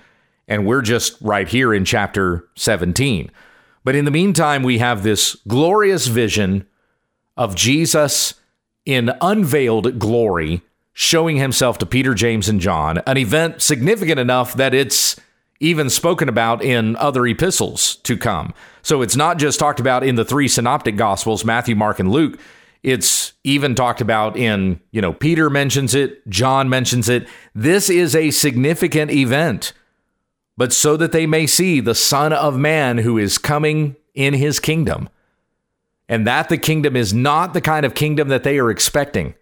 and 0.47 0.65
we're 0.65 0.81
just 0.81 1.17
right 1.21 1.47
here 1.47 1.73
in 1.73 1.85
chapter 1.85 2.47
17. 2.55 3.29
But 3.87 3.95
in 3.95 4.03
the 4.03 4.11
meantime, 4.11 4.63
we 4.63 4.79
have 4.79 5.01
this 5.01 5.37
glorious 5.47 6.07
vision 6.07 6.67
of 7.37 7.55
Jesus 7.55 8.33
in 8.85 9.13
unveiled 9.21 9.97
glory 9.97 10.61
showing 10.91 11.37
himself 11.37 11.77
to 11.77 11.85
Peter, 11.85 12.13
James, 12.13 12.49
and 12.49 12.59
John, 12.59 12.97
an 13.07 13.15
event 13.15 13.61
significant 13.61 14.19
enough 14.19 14.55
that 14.55 14.73
it's 14.73 15.15
even 15.61 15.89
spoken 15.89 16.27
about 16.27 16.61
in 16.61 16.97
other 16.97 17.25
epistles 17.27 17.95
to 18.03 18.17
come. 18.17 18.53
So 18.81 19.01
it's 19.01 19.15
not 19.15 19.37
just 19.37 19.57
talked 19.57 19.79
about 19.79 20.03
in 20.03 20.15
the 20.15 20.25
three 20.25 20.49
synoptic 20.49 20.97
gospels, 20.97 21.45
Matthew, 21.45 21.77
Mark, 21.77 22.01
and 22.01 22.11
Luke. 22.11 22.41
It's 22.83 23.31
even 23.45 23.73
talked 23.73 24.01
about 24.01 24.35
in, 24.35 24.81
you 24.91 25.01
know, 25.01 25.13
Peter 25.13 25.49
mentions 25.49 25.95
it, 25.95 26.27
John 26.27 26.67
mentions 26.67 27.07
it. 27.07 27.25
This 27.55 27.89
is 27.89 28.17
a 28.17 28.31
significant 28.31 29.11
event. 29.11 29.71
But 30.57 30.73
so 30.73 30.97
that 30.97 31.11
they 31.11 31.27
may 31.27 31.45
see 31.45 31.79
the 31.79 31.95
Son 31.95 32.33
of 32.33 32.57
Man 32.57 32.97
who 32.97 33.17
is 33.17 33.37
coming 33.37 33.95
in 34.15 34.33
his 34.33 34.59
kingdom, 34.59 35.07
and 36.09 36.25
that 36.25 36.49
the 36.49 36.57
kingdom 36.57 36.95
is 36.95 37.13
not 37.13 37.53
the 37.53 37.61
kind 37.61 37.85
of 37.85 37.93
kingdom 37.93 38.29
that 38.29 38.43
they 38.43 38.57
are 38.57 38.71
expecting 38.71 39.35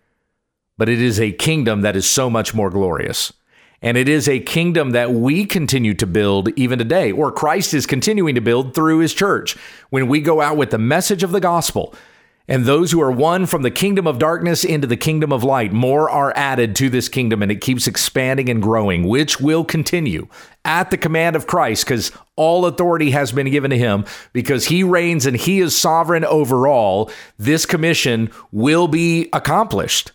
but 0.78 0.90
it 0.90 1.02
is 1.02 1.20
a 1.20 1.32
kingdom 1.32 1.82
that 1.82 1.96
is 1.96 2.08
so 2.08 2.30
much 2.30 2.54
more 2.54 2.70
glorious. 2.70 3.32
And 3.82 3.98
it 3.98 4.10
is 4.10 4.28
a 4.28 4.40
kingdom 4.40 4.92
that 4.92 5.12
we 5.12 5.46
continue 5.46 5.94
to 5.96 6.08
build 6.08 6.50
even 6.58 6.80
today, 6.80 7.12
or 7.12 7.32
Christ 7.32 7.74
is 7.74 7.86
continuing 7.86 8.36
to 8.36 8.42
build 8.42 8.74
through 8.74 9.00
his 9.00 9.14
church. 9.14 9.56
When 9.90 10.08
we 10.08 10.22
go 10.22 10.42
out 10.42 10.58
with 10.58 10.72
the 10.72 10.78
message 10.78 11.24
of 11.24 11.32
the 11.32 11.40
gospel, 11.40 11.94
and 12.48 12.66
those 12.66 12.92
who 12.92 13.02
are 13.02 13.12
won 13.12 13.46
from 13.46 13.64
the 13.64 13.72
kingdom 13.72 14.06
of 14.06 14.20
darkness 14.20 14.64
into 14.64 14.88
the 14.88 14.98
kingdom 14.98 15.32
of 15.32 15.44
light, 15.44 15.74
more 15.74 16.10
are 16.10 16.34
added 16.36 16.76
to 16.76 16.90
this 16.90 17.10
kingdom, 17.10 17.42
and 17.42 17.52
it 17.52 17.62
keeps 17.62 17.88
expanding 17.88 18.50
and 18.50 18.62
growing, 18.62 19.08
which 19.08 19.40
will 19.40 19.64
continue 19.64 20.28
at 20.64 20.92
the 20.92 20.98
command 20.98 21.36
of 21.36 21.48
Christ, 21.48 21.86
because 21.86 22.12
all 22.36 22.66
authority 22.66 23.12
has 23.12 23.32
been 23.32 23.50
given 23.50 23.72
to 23.72 23.78
him, 23.78 24.06
because 24.34 24.66
he 24.66 24.84
reigns 24.84 25.26
and 25.26 25.38
he 25.38 25.60
is 25.60 25.76
sovereign 25.76 26.26
over 26.26 26.68
all. 26.68 27.12
This 27.38 27.66
commission 27.66 28.32
will 28.52 28.88
be 28.88 29.30
accomplished 29.34 30.12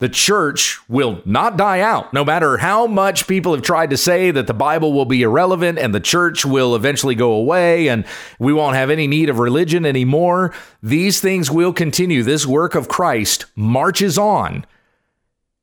the 0.00 0.08
church 0.08 0.80
will 0.88 1.22
not 1.24 1.56
die 1.56 1.80
out, 1.80 2.12
no 2.12 2.24
matter 2.24 2.56
how 2.56 2.86
much 2.86 3.28
people 3.28 3.54
have 3.54 3.62
tried 3.62 3.90
to 3.90 3.96
say 3.96 4.30
that 4.32 4.46
the 4.48 4.54
Bible 4.54 4.92
will 4.92 5.04
be 5.04 5.22
irrelevant 5.22 5.78
and 5.78 5.94
the 5.94 6.00
church 6.00 6.44
will 6.44 6.74
eventually 6.74 7.14
go 7.14 7.32
away 7.32 7.88
and 7.88 8.04
we 8.40 8.52
won't 8.52 8.76
have 8.76 8.90
any 8.90 9.06
need 9.06 9.28
of 9.28 9.38
religion 9.38 9.86
anymore. 9.86 10.52
These 10.82 11.20
things 11.20 11.50
will 11.50 11.72
continue. 11.72 12.22
This 12.24 12.44
work 12.44 12.74
of 12.74 12.88
Christ 12.88 13.46
marches 13.54 14.18
on 14.18 14.66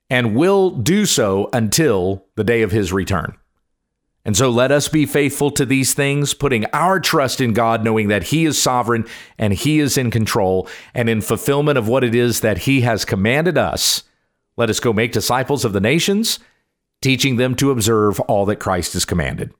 and 0.10 0.36
will 0.36 0.72
do 0.72 1.06
so 1.06 1.50
until 1.52 2.26
the 2.36 2.44
day 2.44 2.62
of 2.62 2.72
his 2.72 2.94
return. 2.94 3.36
And 4.24 4.38
so 4.38 4.50
let 4.50 4.72
us 4.72 4.88
be 4.88 5.06
faithful 5.06 5.50
to 5.52 5.65
these 5.65 5.94
things, 5.94 6.34
putting 6.34 6.65
our 6.67 7.00
trust 7.00 7.41
in 7.41 7.54
God, 7.54 7.84
knowing 7.84 8.10
that 8.10 8.26
He 8.26 8.46
is 8.46 8.62
sovereign 8.62 9.08
and 9.39 9.52
He 9.52 9.80
is 9.80 9.98
in 9.98 10.12
control 10.12 10.70
and 10.94 11.10
in 11.10 11.22
fulfillment 11.22 11.80
of 11.80 11.88
what 11.88 12.04
it 12.04 12.13
is 12.13 12.41
that 12.41 12.60
He 12.60 12.82
has 12.82 13.04
commanded 13.04 13.58
us 13.58 14.04
let 14.62 14.69
us 14.69 14.80
go 14.80 14.93
make 14.93 15.12
disciples 15.12 15.65
of 15.65 15.74
the 15.74 15.80
nations, 15.82 16.38
teaching 17.02 17.38
them 17.38 17.56
to 17.56 17.71
observe 17.71 18.19
all 18.19 18.45
that 18.45 18.58
Christ 18.60 18.93
has 18.93 19.06
commanded. 19.06 19.52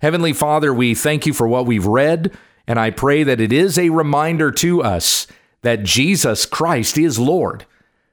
Heavenly 0.00 0.32
Father, 0.32 0.72
we 0.72 0.94
thank 0.94 1.26
you 1.26 1.34
for 1.34 1.48
what 1.48 1.66
we've 1.66 1.84
read, 1.84 2.32
and 2.64 2.78
I 2.78 2.90
pray 2.90 3.24
that 3.24 3.40
it 3.40 3.52
is 3.52 3.76
a 3.76 3.90
reminder 3.90 4.52
to 4.52 4.84
us 4.84 5.26
that 5.62 5.82
Jesus 5.82 6.46
Christ 6.46 6.96
is 6.96 7.18
Lord, 7.18 7.66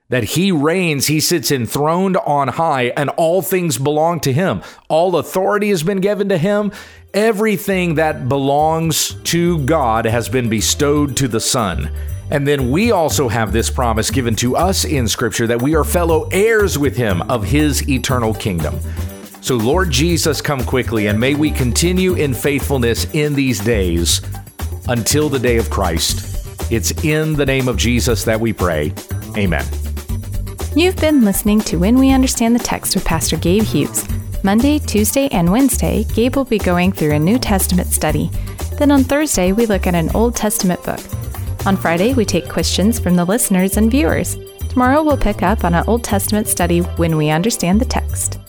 that 0.10 0.24
He 0.24 0.52
reigns, 0.52 1.06
He 1.06 1.20
sits 1.20 1.52
enthroned 1.52 2.18
on 2.18 2.48
high, 2.48 2.86
and 2.98 3.12
all 3.12 3.44
things 3.44 3.78
belong 3.78 4.20
to 4.22 4.34
Him. 4.34 4.64
All 4.90 5.18
authority 5.18 5.70
has 5.70 5.84
been 5.84 6.02
given 6.02 6.30
to 6.30 6.40
Him. 6.40 6.72
Everything 7.14 7.94
that 7.94 8.28
belongs 8.28 9.14
to 9.26 9.64
God 9.66 10.06
has 10.06 10.30
been 10.30 10.50
bestowed 10.50 11.16
to 11.18 11.28
the 11.28 11.40
Son. 11.40 11.92
And 12.30 12.46
then 12.46 12.72
we 12.72 12.92
also 12.92 13.28
have 13.28 13.52
this 13.52 13.70
promise 13.70 14.12
given 14.12 14.36
to 14.38 14.56
us 14.56 14.84
in 14.86 15.08
Scripture 15.08 15.48
that 15.48 15.62
we 15.62 15.76
are 15.76 15.84
fellow 15.84 16.28
heirs 16.32 16.78
with 16.78 16.96
Him 16.96 17.22
of 17.24 17.44
His 17.44 17.88
eternal 17.90 18.34
kingdom. 18.34 18.80
So, 19.42 19.56
Lord 19.56 19.90
Jesus, 19.92 20.42
come 20.42 20.64
quickly, 20.64 21.08
and 21.08 21.18
may 21.18 21.36
we 21.36 21.52
continue 21.52 22.16
in 22.16 22.34
faithfulness 22.34 23.06
in 23.14 23.34
these 23.34 23.62
days 23.62 24.22
until 24.90 25.30
the 25.30 25.40
day 25.40 25.58
of 25.58 25.70
Christ. 25.70 26.46
It's 26.70 26.92
in 27.06 27.34
the 27.34 27.46
name 27.46 27.70
of 27.70 27.78
Jesus 27.78 28.26
that 28.26 28.40
we 28.40 28.52
pray. 28.52 28.94
Amen. 29.38 29.66
You've 30.76 30.98
been 30.98 31.24
listening 31.24 31.62
to 31.62 31.78
When 31.78 31.98
We 31.98 32.12
Understand 32.12 32.56
the 32.56 32.64
Text 32.64 32.94
with 32.94 33.06
Pastor 33.06 33.38
Gabe 33.38 33.64
Hughes. 33.64 34.06
Monday, 34.44 34.80
Tuesday, 34.80 35.28
and 35.30 35.52
Wednesday, 35.52 36.04
Gabe 36.14 36.36
will 36.36 36.46
be 36.46 36.60
going 36.60 36.92
through 36.92 37.14
a 37.14 37.20
New 37.20 37.40
Testament 37.40 37.88
study. 37.88 38.30
Then 38.78 38.92
on 38.92 39.04
Thursday, 39.04 39.54
we 39.54 39.66
look 39.66 39.88
at 39.88 39.96
an 39.96 40.10
Old 40.14 40.36
Testament 40.36 40.84
book. 40.84 41.00
On 41.68 41.76
Friday, 41.76 42.14
we 42.14 42.24
take 42.24 42.48
questions 42.48 42.98
from 42.98 43.18
the 43.18 43.26
listeners 43.26 43.76
and 43.76 43.92
viewers. 43.92 44.38
Tomorrow, 44.70 45.04
we'll 45.04 45.18
pick 45.18 45.44
up 45.44 45.66
on 45.66 45.74
an 45.74 45.84
Old 45.86 46.02
Testament 46.02 46.48
study 46.48 46.80
when 46.80 47.18
we 47.18 47.30
understand 47.30 47.82
the 47.82 47.86
text. 47.86 48.40